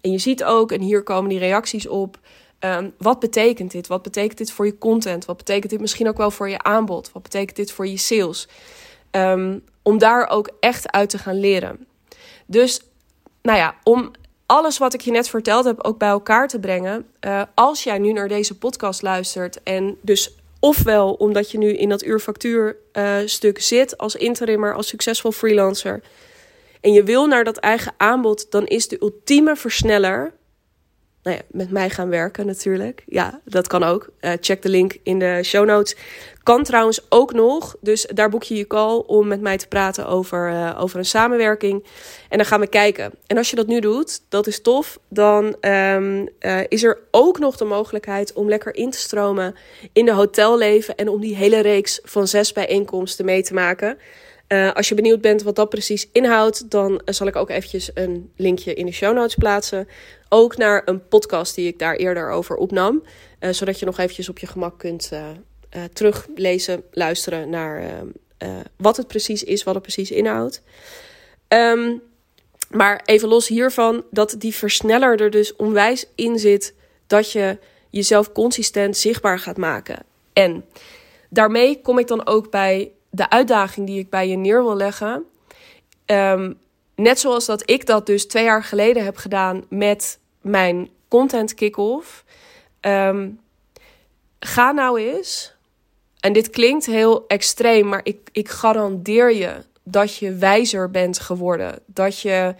En 0.00 0.10
je 0.10 0.18
ziet 0.18 0.44
ook, 0.44 0.72
en 0.72 0.80
hier 0.80 1.02
komen 1.02 1.30
die 1.30 1.38
reacties 1.38 1.86
op, 1.86 2.18
um, 2.64 2.92
wat 2.98 3.20
betekent 3.20 3.70
dit? 3.70 3.86
Wat 3.86 4.02
betekent 4.02 4.38
dit 4.38 4.52
voor 4.52 4.66
je 4.66 4.78
content? 4.78 5.24
Wat 5.24 5.36
betekent 5.36 5.70
dit 5.70 5.80
misschien 5.80 6.08
ook 6.08 6.16
wel 6.16 6.30
voor 6.30 6.48
je 6.48 6.62
aanbod? 6.62 7.10
Wat 7.12 7.22
betekent 7.22 7.56
dit 7.56 7.72
voor 7.72 7.86
je 7.86 7.96
sales? 7.96 8.48
Um, 9.10 9.64
om 9.82 9.98
daar 9.98 10.28
ook 10.28 10.50
echt 10.60 10.92
uit 10.92 11.10
te 11.10 11.18
gaan 11.18 11.40
leren. 11.40 11.86
Dus, 12.46 12.80
nou 13.42 13.58
ja, 13.58 13.74
om 13.82 14.10
alles 14.46 14.78
wat 14.78 14.94
ik 14.94 15.00
je 15.00 15.10
net 15.10 15.28
verteld 15.28 15.64
heb 15.64 15.84
ook 15.84 15.98
bij 15.98 16.08
elkaar 16.08 16.48
te 16.48 16.58
brengen. 16.58 17.06
Uh, 17.20 17.42
als 17.54 17.84
jij 17.84 17.98
nu 17.98 18.12
naar 18.12 18.28
deze 18.28 18.58
podcast 18.58 19.02
luistert 19.02 19.62
en 19.62 19.96
dus 20.00 20.34
ofwel 20.60 21.12
omdat 21.12 21.50
je 21.50 21.58
nu 21.58 21.72
in 21.72 21.88
dat 21.88 22.04
uurfactuurstuk 22.04 23.56
uh, 23.56 23.62
zit 23.62 23.98
als 23.98 24.14
interimmer, 24.14 24.74
als 24.74 24.88
succesvol 24.88 25.32
freelancer 25.32 26.02
en 26.80 26.92
je 26.92 27.02
wil 27.02 27.26
naar 27.26 27.44
dat 27.44 27.56
eigen 27.56 27.94
aanbod, 27.96 28.50
dan 28.50 28.66
is 28.66 28.88
de 28.88 28.96
ultieme 29.00 29.56
versneller 29.56 30.32
nou 31.24 31.36
ja, 31.36 31.42
met 31.50 31.70
mij 31.70 31.90
gaan 31.90 32.08
werken 32.08 32.46
natuurlijk. 32.46 33.02
Ja, 33.06 33.40
dat 33.44 33.66
kan 33.66 33.82
ook. 33.82 34.08
Uh, 34.20 34.30
check 34.40 34.62
de 34.62 34.68
link 34.68 34.96
in 35.02 35.18
de 35.18 35.40
show 35.42 35.66
notes. 35.66 35.96
Kan 36.42 36.62
trouwens 36.62 37.06
ook 37.08 37.32
nog. 37.32 37.76
Dus 37.80 38.06
daar 38.14 38.28
boek 38.28 38.42
je 38.42 38.54
je 38.54 38.66
call 38.66 39.02
om 39.06 39.26
met 39.26 39.40
mij 39.40 39.56
te 39.56 39.68
praten 39.68 40.06
over, 40.06 40.50
uh, 40.50 40.78
over 40.80 40.98
een 40.98 41.04
samenwerking. 41.04 41.84
En 42.28 42.36
dan 42.36 42.46
gaan 42.46 42.60
we 42.60 42.66
kijken. 42.66 43.12
En 43.26 43.36
als 43.36 43.50
je 43.50 43.56
dat 43.56 43.66
nu 43.66 43.80
doet, 43.80 44.20
dat 44.28 44.46
is 44.46 44.62
tof. 44.62 44.98
Dan 45.08 45.56
um, 45.60 46.28
uh, 46.40 46.60
is 46.68 46.82
er 46.82 46.98
ook 47.10 47.38
nog 47.38 47.56
de 47.56 47.64
mogelijkheid 47.64 48.32
om 48.32 48.48
lekker 48.48 48.74
in 48.74 48.90
te 48.90 48.98
stromen 48.98 49.54
in 49.92 50.04
de 50.04 50.12
hotelleven. 50.12 50.94
En 50.94 51.08
om 51.08 51.20
die 51.20 51.36
hele 51.36 51.60
reeks 51.60 52.00
van 52.02 52.28
zes 52.28 52.52
bijeenkomsten 52.52 53.24
mee 53.24 53.42
te 53.42 53.54
maken. 53.54 53.98
Uh, 54.54 54.72
als 54.72 54.88
je 54.88 54.94
benieuwd 54.94 55.20
bent 55.20 55.42
wat 55.42 55.56
dat 55.56 55.68
precies 55.68 56.08
inhoudt, 56.12 56.70
dan 56.70 57.02
zal 57.04 57.26
ik 57.26 57.36
ook 57.36 57.50
eventjes 57.50 57.90
een 57.94 58.32
linkje 58.36 58.74
in 58.74 58.86
de 58.86 58.92
show 58.92 59.14
notes 59.14 59.34
plaatsen. 59.34 59.88
Ook 60.28 60.56
naar 60.56 60.82
een 60.84 61.08
podcast 61.08 61.54
die 61.54 61.66
ik 61.66 61.78
daar 61.78 61.96
eerder 61.96 62.30
over 62.30 62.56
opnam. 62.56 63.02
Uh, 63.40 63.50
zodat 63.50 63.78
je 63.78 63.86
nog 63.86 63.98
eventjes 63.98 64.28
op 64.28 64.38
je 64.38 64.46
gemak 64.46 64.78
kunt 64.78 65.10
teruglezen, 65.92 66.82
luisteren 66.90 67.50
naar 67.50 68.04
wat 68.76 68.96
het 68.96 69.06
precies 69.06 69.44
is, 69.44 69.62
wat 69.62 69.74
het 69.74 69.82
precies 69.82 70.10
inhoudt. 70.10 70.62
Um, 71.48 72.02
maar 72.70 73.02
even 73.04 73.28
los 73.28 73.48
hiervan, 73.48 74.04
dat 74.10 74.34
die 74.38 74.54
versneller 74.54 75.20
er 75.20 75.30
dus 75.30 75.56
onwijs 75.56 76.06
in 76.14 76.38
zit 76.38 76.74
dat 77.06 77.32
je 77.32 77.58
jezelf 77.90 78.32
consistent 78.32 78.96
zichtbaar 78.96 79.38
gaat 79.38 79.56
maken. 79.56 80.04
En 80.32 80.64
daarmee 81.30 81.80
kom 81.80 81.98
ik 81.98 82.06
dan 82.06 82.26
ook 82.26 82.50
bij 82.50 82.92
de 83.14 83.30
uitdaging 83.30 83.86
die 83.86 83.98
ik 83.98 84.10
bij 84.10 84.28
je 84.28 84.36
neer 84.36 84.62
wil 84.64 84.76
leggen. 84.76 85.24
Um, 86.06 86.58
net 86.94 87.20
zoals 87.20 87.46
dat 87.46 87.70
ik 87.70 87.86
dat 87.86 88.06
dus 88.06 88.26
twee 88.26 88.44
jaar 88.44 88.64
geleden 88.64 89.04
heb 89.04 89.16
gedaan 89.16 89.64
met 89.68 90.18
mijn 90.40 90.88
content 91.08 91.54
kick-off. 91.54 92.24
Um, 92.80 93.40
ga 94.38 94.72
nou 94.72 95.00
eens. 95.00 95.54
En 96.20 96.32
dit 96.32 96.50
klinkt 96.50 96.86
heel 96.86 97.24
extreem, 97.26 97.86
maar 97.86 98.00
ik, 98.02 98.28
ik 98.32 98.48
garandeer 98.48 99.34
je 99.34 99.62
dat 99.82 100.16
je 100.16 100.34
wijzer 100.34 100.90
bent 100.90 101.18
geworden. 101.18 101.78
Dat 101.86 102.20
je 102.20 102.54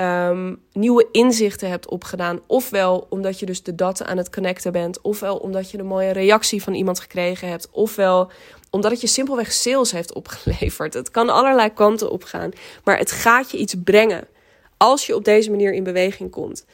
um, 0.00 0.62
nieuwe 0.72 1.08
inzichten 1.12 1.68
hebt 1.68 1.88
opgedaan. 1.88 2.40
Ofwel 2.46 3.06
omdat 3.08 3.38
je 3.38 3.46
dus 3.46 3.62
de 3.62 3.74
data 3.74 4.04
aan 4.04 4.16
het 4.16 4.30
connecten 4.30 4.72
bent. 4.72 5.00
Ofwel 5.00 5.36
omdat 5.36 5.70
je 5.70 5.78
een 5.78 5.86
mooie 5.86 6.10
reactie 6.12 6.62
van 6.62 6.74
iemand 6.74 7.00
gekregen 7.00 7.48
hebt. 7.48 7.68
Ofwel 7.70 8.30
omdat 8.76 8.90
het 8.90 9.00
je 9.00 9.06
simpelweg 9.06 9.52
sales 9.52 9.90
heeft 9.90 10.12
opgeleverd. 10.14 10.94
Het 10.94 11.10
kan 11.10 11.28
allerlei 11.28 11.72
kanten 11.72 12.10
op 12.10 12.24
gaan. 12.24 12.50
Maar 12.84 12.98
het 12.98 13.10
gaat 13.10 13.50
je 13.50 13.58
iets 13.58 13.74
brengen. 13.84 14.28
Als 14.76 15.06
je 15.06 15.14
op 15.14 15.24
deze 15.24 15.50
manier 15.50 15.72
in 15.72 15.84
beweging 15.84 16.30
komt. 16.30 16.64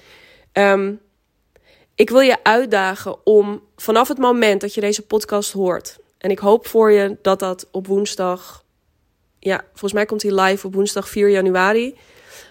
Um, 0.53 1.01
ik 1.95 2.11
wil 2.11 2.21
je 2.21 2.45
uitdagen 2.45 3.27
om 3.27 3.63
vanaf 3.77 4.09
het 4.09 4.19
moment 4.19 4.61
dat 4.61 4.75
je 4.75 4.81
deze 4.81 5.03
podcast 5.03 5.53
hoort. 5.53 5.99
En 6.19 6.31
ik 6.31 6.39
hoop 6.39 6.67
voor 6.67 6.91
je 6.91 7.19
dat 7.23 7.39
dat 7.39 7.69
op 7.71 7.87
woensdag. 7.87 8.65
Ja, 9.39 9.65
volgens 9.69 9.93
mij 9.93 10.07
komt 10.07 10.23
hij 10.23 10.33
live 10.33 10.67
op 10.67 10.75
woensdag 10.75 11.09
4 11.09 11.31
januari. 11.31 11.99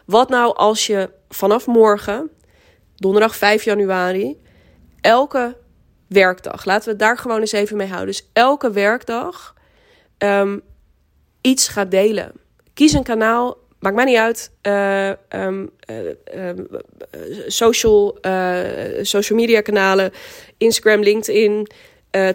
Wat 0.05 0.29
nou 0.29 0.55
als 0.55 0.87
je 0.87 1.09
vanaf 1.29 1.67
morgen, 1.67 2.29
donderdag 2.95 3.35
5 3.35 3.63
januari, 3.63 4.41
elke 5.01 5.57
werkdag, 6.11 6.65
laten 6.65 6.83
we 6.83 6.89
het 6.89 6.99
daar 6.99 7.17
gewoon 7.17 7.39
eens 7.39 7.51
even 7.51 7.77
mee 7.77 7.87
houden. 7.87 8.07
Dus 8.07 8.29
elke 8.33 8.71
werkdag 8.71 9.55
um, 10.17 10.61
iets 11.41 11.67
gaat 11.67 11.91
delen. 11.91 12.31
Kies 12.73 12.93
een 12.93 13.03
kanaal, 13.03 13.57
maakt 13.79 13.95
mij 13.95 14.05
niet 14.05 14.17
uit. 14.17 14.51
Uh, 14.63 15.09
um, 15.29 15.69
uh, 15.89 16.49
social, 17.47 18.17
social 19.01 19.39
media 19.39 19.61
kanalen, 19.61 20.11
Instagram, 20.57 21.01
LinkedIn. 21.01 21.67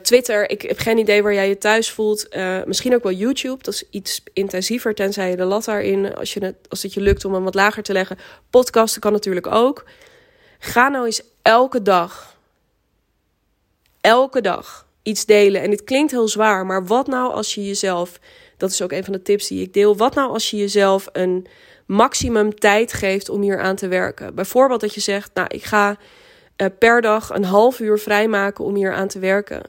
Twitter, 0.03 0.51
ik 0.51 0.63
heb 0.63 0.79
geen 0.79 0.99
idee 0.99 1.23
waar 1.23 1.35
jij 1.35 1.49
je 1.49 1.59
thuis 1.59 1.91
voelt. 1.91 2.29
Misschien 2.65 2.95
ook 2.95 3.03
wel 3.03 3.13
YouTube. 3.13 3.63
Dat 3.63 3.75
is 3.75 3.85
iets 3.91 4.23
intensiever, 4.33 4.95
tenzij 4.95 5.31
je 5.31 5.37
de 5.37 5.45
lat 5.45 5.65
daarin, 5.65 6.15
als, 6.15 6.35
je 6.35 6.45
het, 6.45 6.57
als 6.69 6.83
het 6.83 6.95
je 6.95 7.01
lukt 7.01 7.25
om 7.25 7.35
hem 7.35 7.45
wat 7.45 7.55
lager 7.55 7.83
te 7.83 7.93
leggen. 7.93 8.19
Podcasten 8.51 9.01
kan 9.01 9.13
natuurlijk 9.13 9.47
ook. 9.47 9.85
Ga 10.59 10.89
nou 10.89 11.05
eens 11.05 11.23
elke 11.43 11.83
dag, 11.83 12.36
elke 14.07 14.41
dag 14.41 14.87
iets 15.03 15.25
delen. 15.25 15.63
En 15.63 15.71
dit 15.71 15.85
klinkt 15.85 16.11
heel 16.11 16.29
zwaar, 16.29 16.67
maar 16.67 16.87
wat 16.87 17.07
nou 17.07 17.33
als 17.33 17.55
je 17.55 17.67
jezelf, 17.67 18.21
dat 18.57 18.71
is 18.71 18.83
ook 18.83 18.93
een 18.93 19.05
van 19.05 19.13
de 19.13 19.23
tips 19.23 19.49
die 19.49 19.63
ik 19.63 19.73
deel. 19.73 19.97
Wat 19.97 20.15
nou 20.15 20.31
als 20.31 20.51
je 20.51 20.57
jezelf 20.57 21.09
een 21.13 21.47
maximum 21.87 22.55
tijd 22.55 22.93
geeft 22.93 23.29
om 23.29 23.41
hier 23.41 23.61
aan 23.61 23.77
te 23.77 23.89
werken. 23.89 24.35
Bijvoorbeeld 24.35 24.81
dat 24.81 24.95
je 24.95 25.01
zegt, 25.01 25.31
nou, 25.35 25.49
ik 25.51 25.65
ga 25.65 25.97
uh, 26.57 26.67
per 26.79 27.01
dag 27.01 27.31
een 27.31 27.45
half 27.45 27.81
uur 27.81 27.99
vrijmaken 27.99 28.65
om 28.65 28.75
hier 28.75 28.93
aan 28.93 29.09
te 29.09 29.19
werken. 29.19 29.63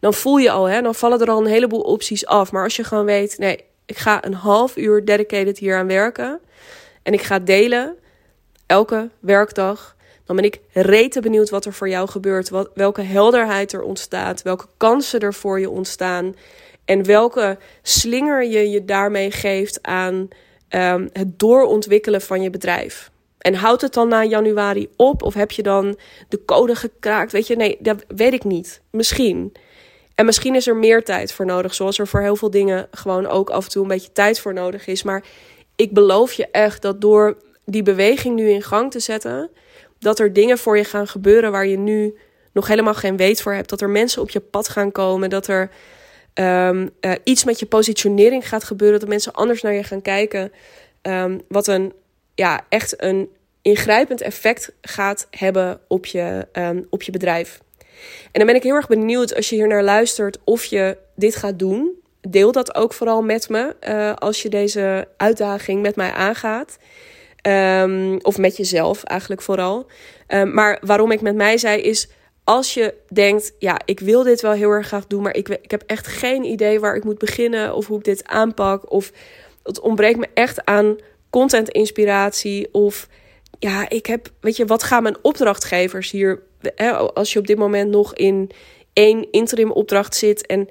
Dan 0.00 0.14
voel 0.14 0.36
je 0.36 0.50
al, 0.50 0.64
hè, 0.64 0.82
dan 0.82 0.94
vallen 0.94 1.20
er 1.20 1.30
al 1.30 1.40
een 1.40 1.46
heleboel 1.46 1.80
opties 1.80 2.26
af. 2.26 2.52
Maar 2.52 2.62
als 2.62 2.76
je 2.76 2.84
gewoon 2.84 3.04
weet, 3.04 3.38
nee, 3.38 3.64
ik 3.86 3.96
ga 3.96 4.24
een 4.24 4.34
half 4.34 4.76
uur 4.76 5.04
dedicated 5.04 5.58
hier 5.58 5.76
aan 5.76 5.86
werken. 5.86 6.40
En 7.02 7.12
ik 7.12 7.22
ga 7.22 7.38
delen, 7.38 7.96
elke 8.66 9.10
werkdag. 9.20 9.96
Dan 10.28 10.36
ben 10.36 10.44
ik 10.44 10.60
rete 10.72 11.20
benieuwd 11.20 11.50
wat 11.50 11.64
er 11.64 11.72
voor 11.72 11.88
jou 11.88 12.08
gebeurt. 12.08 12.48
Wat, 12.48 12.70
welke 12.74 13.02
helderheid 13.02 13.72
er 13.72 13.82
ontstaat. 13.82 14.42
Welke 14.42 14.66
kansen 14.76 15.20
er 15.20 15.34
voor 15.34 15.60
je 15.60 15.70
ontstaan. 15.70 16.34
En 16.84 17.04
welke 17.04 17.58
slinger 17.82 18.44
je 18.44 18.70
je 18.70 18.84
daarmee 18.84 19.30
geeft 19.30 19.82
aan 19.82 20.28
um, 20.70 21.08
het 21.12 21.38
doorontwikkelen 21.38 22.20
van 22.20 22.42
je 22.42 22.50
bedrijf. 22.50 23.10
En 23.38 23.54
houdt 23.54 23.82
het 23.82 23.94
dan 23.94 24.08
na 24.08 24.24
januari 24.24 24.88
op? 24.96 25.22
Of 25.22 25.34
heb 25.34 25.50
je 25.50 25.62
dan 25.62 25.98
de 26.28 26.44
code 26.44 26.74
gekraakt? 26.74 27.32
Weet 27.32 27.46
je, 27.46 27.56
nee, 27.56 27.76
dat 27.80 28.04
weet 28.08 28.32
ik 28.32 28.44
niet. 28.44 28.80
Misschien. 28.90 29.52
En 30.14 30.24
misschien 30.24 30.54
is 30.54 30.66
er 30.66 30.76
meer 30.76 31.04
tijd 31.04 31.32
voor 31.32 31.46
nodig. 31.46 31.74
Zoals 31.74 31.98
er 31.98 32.06
voor 32.06 32.20
heel 32.20 32.36
veel 32.36 32.50
dingen 32.50 32.88
gewoon 32.90 33.26
ook 33.26 33.50
af 33.50 33.64
en 33.64 33.70
toe 33.70 33.82
een 33.82 33.88
beetje 33.88 34.12
tijd 34.12 34.40
voor 34.40 34.54
nodig 34.54 34.86
is. 34.86 35.02
Maar 35.02 35.24
ik 35.76 35.92
beloof 35.92 36.32
je 36.32 36.46
echt 36.50 36.82
dat 36.82 37.00
door 37.00 37.36
die 37.64 37.82
beweging 37.82 38.34
nu 38.34 38.50
in 38.50 38.62
gang 38.62 38.90
te 38.90 39.00
zetten. 39.00 39.50
Dat 39.98 40.18
er 40.18 40.32
dingen 40.32 40.58
voor 40.58 40.76
je 40.76 40.84
gaan 40.84 41.06
gebeuren 41.06 41.50
waar 41.50 41.66
je 41.66 41.78
nu 41.78 42.16
nog 42.52 42.66
helemaal 42.66 42.94
geen 42.94 43.16
weet 43.16 43.42
voor 43.42 43.52
hebt. 43.52 43.68
Dat 43.68 43.80
er 43.80 43.90
mensen 43.90 44.22
op 44.22 44.30
je 44.30 44.40
pad 44.40 44.68
gaan 44.68 44.92
komen. 44.92 45.30
Dat 45.30 45.46
er 45.46 45.70
um, 46.34 46.90
uh, 47.00 47.12
iets 47.24 47.44
met 47.44 47.58
je 47.58 47.66
positionering 47.66 48.48
gaat 48.48 48.64
gebeuren. 48.64 49.00
Dat 49.00 49.08
mensen 49.08 49.32
anders 49.32 49.62
naar 49.62 49.74
je 49.74 49.82
gaan 49.82 50.02
kijken. 50.02 50.52
Um, 51.02 51.40
wat 51.48 51.66
een, 51.66 51.92
ja, 52.34 52.64
echt 52.68 53.02
een 53.02 53.28
ingrijpend 53.62 54.20
effect 54.20 54.72
gaat 54.80 55.26
hebben 55.30 55.80
op 55.86 56.06
je, 56.06 56.46
um, 56.52 56.86
op 56.90 57.02
je 57.02 57.12
bedrijf. 57.12 57.60
En 58.24 58.30
dan 58.32 58.46
ben 58.46 58.54
ik 58.54 58.62
heel 58.62 58.74
erg 58.74 58.88
benieuwd 58.88 59.34
als 59.34 59.48
je 59.48 59.56
hier 59.56 59.68
naar 59.68 59.82
luistert 59.82 60.38
of 60.44 60.64
je 60.64 60.96
dit 61.14 61.36
gaat 61.36 61.58
doen. 61.58 62.00
Deel 62.20 62.52
dat 62.52 62.74
ook 62.74 62.92
vooral 62.92 63.22
met 63.22 63.48
me 63.48 63.76
uh, 63.88 64.14
als 64.14 64.42
je 64.42 64.48
deze 64.48 65.08
uitdaging 65.16 65.82
met 65.82 65.96
mij 65.96 66.10
aangaat. 66.10 66.78
Um, 67.42 68.18
of 68.22 68.38
met 68.38 68.56
jezelf 68.56 69.04
eigenlijk 69.04 69.42
vooral. 69.42 69.86
Um, 70.28 70.54
maar 70.54 70.78
waarom 70.84 71.10
ik 71.10 71.20
met 71.20 71.34
mij 71.34 71.58
zei 71.58 71.80
is 71.80 72.08
als 72.44 72.74
je 72.74 72.94
denkt, 73.08 73.52
ja, 73.58 73.80
ik 73.84 74.00
wil 74.00 74.22
dit 74.22 74.40
wel 74.40 74.52
heel 74.52 74.70
erg 74.70 74.86
graag 74.86 75.06
doen, 75.06 75.22
maar 75.22 75.36
ik, 75.36 75.48
ik 75.48 75.70
heb 75.70 75.82
echt 75.86 76.06
geen 76.06 76.44
idee 76.44 76.80
waar 76.80 76.96
ik 76.96 77.04
moet 77.04 77.18
beginnen 77.18 77.74
of 77.74 77.86
hoe 77.86 77.98
ik 77.98 78.04
dit 78.04 78.26
aanpak. 78.26 78.92
Of 78.92 79.12
het 79.62 79.80
ontbreekt 79.80 80.18
me 80.18 80.28
echt 80.34 80.64
aan 80.64 80.96
content 81.30 81.68
inspiratie. 81.68 82.68
Of 82.72 83.08
ja, 83.58 83.88
ik 83.88 84.06
heb, 84.06 84.30
weet 84.40 84.56
je, 84.56 84.66
wat 84.66 84.82
gaan 84.82 85.02
mijn 85.02 85.16
opdrachtgevers 85.22 86.10
hier, 86.10 86.42
hè, 86.74 86.90
als 86.92 87.32
je 87.32 87.38
op 87.38 87.46
dit 87.46 87.58
moment 87.58 87.90
nog 87.90 88.14
in 88.14 88.50
één 88.92 89.30
interim 89.30 89.70
opdracht 89.70 90.14
zit 90.14 90.46
en 90.46 90.68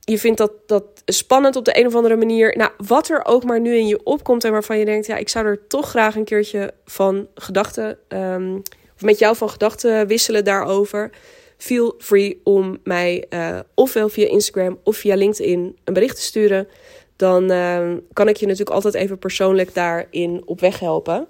je 0.00 0.18
vindt 0.18 0.38
dat, 0.38 0.52
dat 0.66 0.84
spannend 1.06 1.56
op 1.56 1.64
de 1.64 1.78
een 1.78 1.86
of 1.86 1.94
andere 1.94 2.16
manier. 2.16 2.56
Nou, 2.56 2.70
wat 2.86 3.08
er 3.08 3.24
ook 3.24 3.44
maar 3.44 3.60
nu 3.60 3.76
in 3.76 3.86
je 3.86 4.04
opkomt 4.04 4.44
en 4.44 4.52
waarvan 4.52 4.78
je 4.78 4.84
denkt, 4.84 5.06
ja, 5.06 5.16
ik 5.16 5.28
zou 5.28 5.46
er 5.46 5.66
toch 5.66 5.88
graag 5.88 6.16
een 6.16 6.24
keertje 6.24 6.72
van 6.84 7.26
gedachten. 7.34 7.98
Um, 8.08 8.62
of 8.94 9.02
met 9.02 9.18
jou 9.18 9.36
van 9.36 9.50
gedachten 9.50 10.06
wisselen 10.06 10.44
daarover. 10.44 11.10
Feel 11.56 11.94
free 11.98 12.40
om 12.44 12.78
mij 12.84 13.24
uh, 13.30 13.58
ofwel 13.74 14.08
via 14.08 14.28
Instagram 14.28 14.78
of 14.82 14.96
via 14.96 15.14
LinkedIn 15.14 15.76
een 15.84 15.94
bericht 15.94 16.16
te 16.16 16.22
sturen. 16.22 16.68
Dan 17.16 17.52
uh, 17.52 17.92
kan 18.12 18.28
ik 18.28 18.36
je 18.36 18.46
natuurlijk 18.46 18.74
altijd 18.74 18.94
even 18.94 19.18
persoonlijk 19.18 19.74
daarin 19.74 20.42
op 20.44 20.60
weg 20.60 20.80
helpen. 20.80 21.26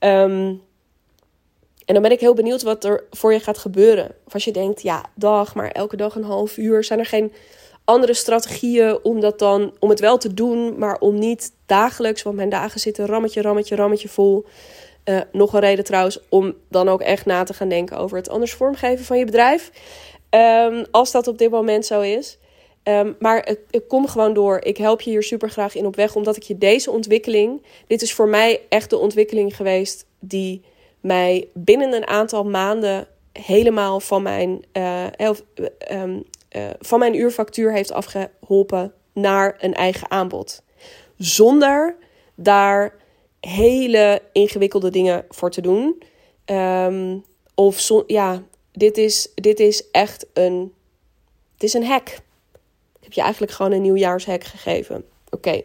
Um, 0.00 0.62
en 1.84 1.94
dan 1.94 2.02
ben 2.02 2.12
ik 2.12 2.20
heel 2.20 2.34
benieuwd 2.34 2.62
wat 2.62 2.84
er 2.84 3.04
voor 3.10 3.32
je 3.32 3.40
gaat 3.40 3.58
gebeuren. 3.58 4.14
Of 4.26 4.34
als 4.34 4.44
je 4.44 4.52
denkt, 4.52 4.82
ja, 4.82 5.04
dag, 5.14 5.54
maar 5.54 5.70
elke 5.70 5.96
dag 5.96 6.14
een 6.14 6.24
half 6.24 6.56
uur. 6.56 6.84
Zijn 6.84 6.98
er 6.98 7.06
geen 7.06 7.32
andere 7.84 8.14
strategieën 8.14 8.98
om 9.02 9.20
dat 9.20 9.38
dan, 9.38 9.74
om 9.78 9.88
het 9.88 10.00
wel 10.00 10.18
te 10.18 10.34
doen, 10.34 10.78
maar 10.78 10.98
om 10.98 11.18
niet 11.18 11.52
dagelijks, 11.66 12.22
want 12.22 12.36
mijn 12.36 12.48
dagen 12.48 12.80
zitten 12.80 13.06
rammetje, 13.06 13.42
rammetje, 13.42 13.76
rammetje 13.76 14.08
vol. 14.08 14.44
Uh, 15.04 15.20
nog 15.32 15.52
een 15.52 15.60
reden 15.60 15.84
trouwens 15.84 16.20
om 16.28 16.54
dan 16.68 16.88
ook 16.88 17.00
echt 17.00 17.26
na 17.26 17.42
te 17.42 17.54
gaan 17.54 17.68
denken 17.68 17.98
over 17.98 18.16
het 18.16 18.28
anders 18.28 18.52
vormgeven 18.52 19.04
van 19.04 19.18
je 19.18 19.24
bedrijf. 19.24 19.70
Um, 20.30 20.84
als 20.90 21.10
dat 21.10 21.26
op 21.26 21.38
dit 21.38 21.50
moment 21.50 21.86
zo 21.86 22.00
is. 22.00 22.38
Um, 22.82 23.16
maar 23.18 23.48
ik, 23.70 23.88
kom 23.88 24.08
gewoon 24.08 24.34
door. 24.34 24.60
Ik 24.62 24.76
help 24.76 25.00
je 25.00 25.10
hier 25.10 25.22
super 25.22 25.50
graag 25.50 25.74
in 25.74 25.86
op 25.86 25.96
weg, 25.96 26.14
omdat 26.14 26.36
ik 26.36 26.42
je 26.42 26.58
deze 26.58 26.90
ontwikkeling. 26.90 27.62
Dit 27.86 28.02
is 28.02 28.14
voor 28.14 28.28
mij 28.28 28.60
echt 28.68 28.90
de 28.90 28.98
ontwikkeling 28.98 29.56
geweest 29.56 30.06
die 30.18 30.62
mij 31.00 31.48
binnen 31.54 31.92
een 31.92 32.06
aantal 32.06 32.44
maanden 32.44 33.06
helemaal 33.32 34.00
van 34.00 34.22
mijn, 34.22 34.64
uh, 34.72 35.04
um, 35.90 36.24
uh, 36.56 36.70
van 36.80 36.98
mijn 36.98 37.14
uurfactuur 37.14 37.72
heeft 37.72 37.92
afgeholpen 37.92 38.92
naar 39.12 39.56
een 39.58 39.74
eigen 39.74 40.10
aanbod. 40.10 40.62
Zonder 41.16 41.96
daar 42.34 42.94
hele 43.40 44.22
ingewikkelde 44.32 44.90
dingen 44.90 45.24
voor 45.28 45.50
te 45.50 45.60
doen. 45.60 46.02
Um, 46.46 47.24
of 47.54 47.90
ja, 48.06 48.42
dit 48.72 48.98
is, 48.98 49.28
dit 49.34 49.60
is 49.60 49.90
echt 49.90 50.26
een. 50.32 50.72
Het 51.52 51.62
is 51.62 51.74
een 51.74 51.86
hack. 51.86 52.08
Ik 52.08 53.00
heb 53.00 53.12
je 53.12 53.20
eigenlijk 53.20 53.52
gewoon 53.52 53.72
een 53.72 53.82
nieuwjaarshack 53.82 54.44
gegeven. 54.44 55.04
Oké. 55.30 55.62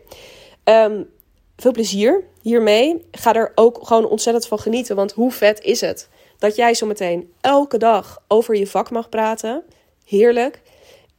Um, 0.63 1.09
veel 1.57 1.71
plezier 1.71 2.23
hiermee. 2.41 3.05
Ga 3.11 3.33
er 3.33 3.51
ook 3.55 3.87
gewoon 3.87 4.07
ontzettend 4.07 4.47
van 4.47 4.59
genieten. 4.59 4.95
Want 4.95 5.11
hoe 5.11 5.31
vet 5.31 5.61
is 5.61 5.81
het 5.81 6.09
dat 6.37 6.55
jij 6.55 6.73
zo 6.73 6.85
meteen 6.85 7.33
elke 7.41 7.77
dag 7.77 8.23
over 8.27 8.55
je 8.55 8.67
vak 8.67 8.91
mag 8.91 9.09
praten? 9.09 9.63
Heerlijk. 10.05 10.61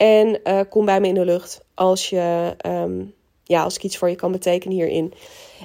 En 0.01 0.41
uh, 0.45 0.61
kom 0.69 0.85
bij 0.85 1.01
me 1.01 1.09
in 1.09 1.15
de 1.15 1.25
lucht 1.25 1.61
als 1.75 2.11
je. 2.11 2.57
Um, 2.67 3.15
ja, 3.45 3.63
als 3.63 3.77
ik 3.77 3.83
iets 3.83 3.97
voor 3.97 4.09
je 4.09 4.17
kan 4.17 4.33
betekenen 4.33 4.77
hierin. 4.77 5.13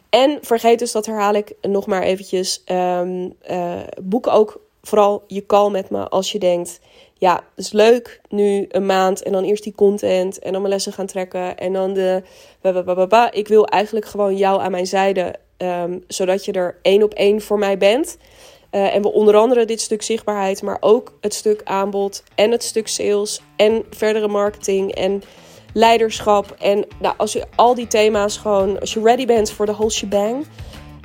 En 0.10 0.38
vergeet 0.42 0.80
dus, 0.80 0.92
dat 0.92 1.06
herhaal 1.06 1.34
ik 1.34 1.54
nog 1.62 1.86
maar 1.86 2.02
eventjes. 2.02 2.64
Um, 2.72 3.34
uh, 3.50 3.80
boek 4.02 4.28
ook 4.28 4.62
vooral 4.82 5.24
je 5.28 5.46
call 5.46 5.70
met 5.70 5.90
me 5.90 6.08
als 6.10 6.32
je 6.32 6.40
denkt... 6.40 6.80
Ja, 7.18 7.34
het 7.36 7.66
is 7.66 7.72
leuk 7.72 8.22
nu 8.30 8.66
een 8.70 8.86
maand 8.86 9.24
en 9.24 9.32
dan 9.32 9.44
eerst 9.44 9.64
die 9.64 9.76
content 9.76 10.40
en 10.40 10.52
dan 10.52 10.62
mijn 10.62 10.74
lessen 10.74 10.94
gaan 10.94 11.06
trekken. 11.06 11.58
En 11.58 11.74
dan 11.74 11.94
de... 11.94 12.24
Ik 13.32 13.48
wil 13.48 13.68
eigenlijk 13.68 14.06
gewoon 14.06 14.38
jou 14.38 14.62
aan 14.62 14.72
mijn 14.72 14.88
zijde, 14.88 15.36
um, 15.58 16.04
zodat 16.08 16.46
je 16.46 16.52
er 16.52 16.80
één 16.82 17.04
op 17.04 17.14
één 17.14 17.42
voor 17.42 17.60
mij 17.60 17.78
bent. 17.78 18.18
Uh, 18.76 18.96
en 18.96 19.02
we 19.02 19.12
onder 19.12 19.36
andere 19.36 19.66
dit 19.66 19.82
stuk 19.82 20.02
zichtbaarheid, 20.02 20.62
maar 20.62 20.78
ook 20.80 21.14
het 21.22 21.34
stuk 21.34 21.62
aanbod 21.64 22.24
en 22.36 22.52
het 22.52 22.64
stuk 22.64 22.88
sales 22.88 23.42
en 23.56 23.84
verdere 23.90 24.28
marketing 24.28 24.92
en 24.92 25.24
leiderschap. 25.74 26.56
En 26.60 26.86
nou, 27.00 27.16
als 27.18 27.34
je 27.34 27.46
al 27.56 27.76
die 27.76 27.88
thema's 27.88 28.38
gewoon, 28.38 28.80
als 28.80 28.94
je 28.94 29.02
ready 29.02 29.26
bent 29.26 29.52
voor 29.52 29.66
de 29.66 29.72
whole 29.72 29.92
shebang, 29.92 30.46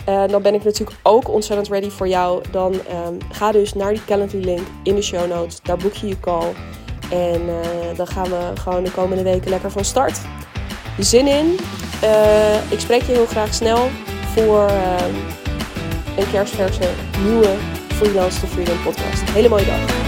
uh, 0.09 0.23
dan 0.27 0.43
ben 0.43 0.55
ik 0.55 0.65
natuurlijk 0.65 0.99
ook 1.03 1.29
ontzettend 1.29 1.69
ready 1.69 1.91
voor 1.91 2.09
jou. 2.09 2.43
Dan 2.51 2.73
um, 2.73 3.19
ga 3.33 3.53
dus 3.53 3.75
naar 3.75 3.93
die 3.93 4.05
Calendly 4.05 4.45
link 4.45 4.67
in 4.83 4.95
de 4.95 5.03
show 5.03 5.29
notes. 5.29 5.61
Daar 5.63 5.77
boek 5.77 5.95
je 5.95 6.09
je 6.09 6.21
call. 6.21 6.53
En 7.11 7.43
uh, 7.43 7.57
dan 7.97 8.07
gaan 8.07 8.31
we 8.31 8.53
gewoon 8.61 8.85
de 8.85 8.93
komende 8.93 9.23
weken 9.23 9.51
lekker 9.51 9.71
van 9.71 9.85
start. 9.85 10.19
Zin 10.99 11.27
in. 11.27 11.57
Ik 12.71 12.81
spreek 12.81 13.03
je 13.03 13.13
heel 13.13 13.27
graag 13.27 13.55
snel 13.55 13.89
voor 14.35 14.71
um, 14.71 15.40
een 16.17 16.31
kerstverse 16.31 16.89
nieuwe 17.25 17.55
Freelance 17.89 18.41
to 18.41 18.47
Freedom 18.47 18.83
podcast. 18.83 19.31
Hele 19.31 19.49
mooie 19.49 19.65
dag. 19.65 20.00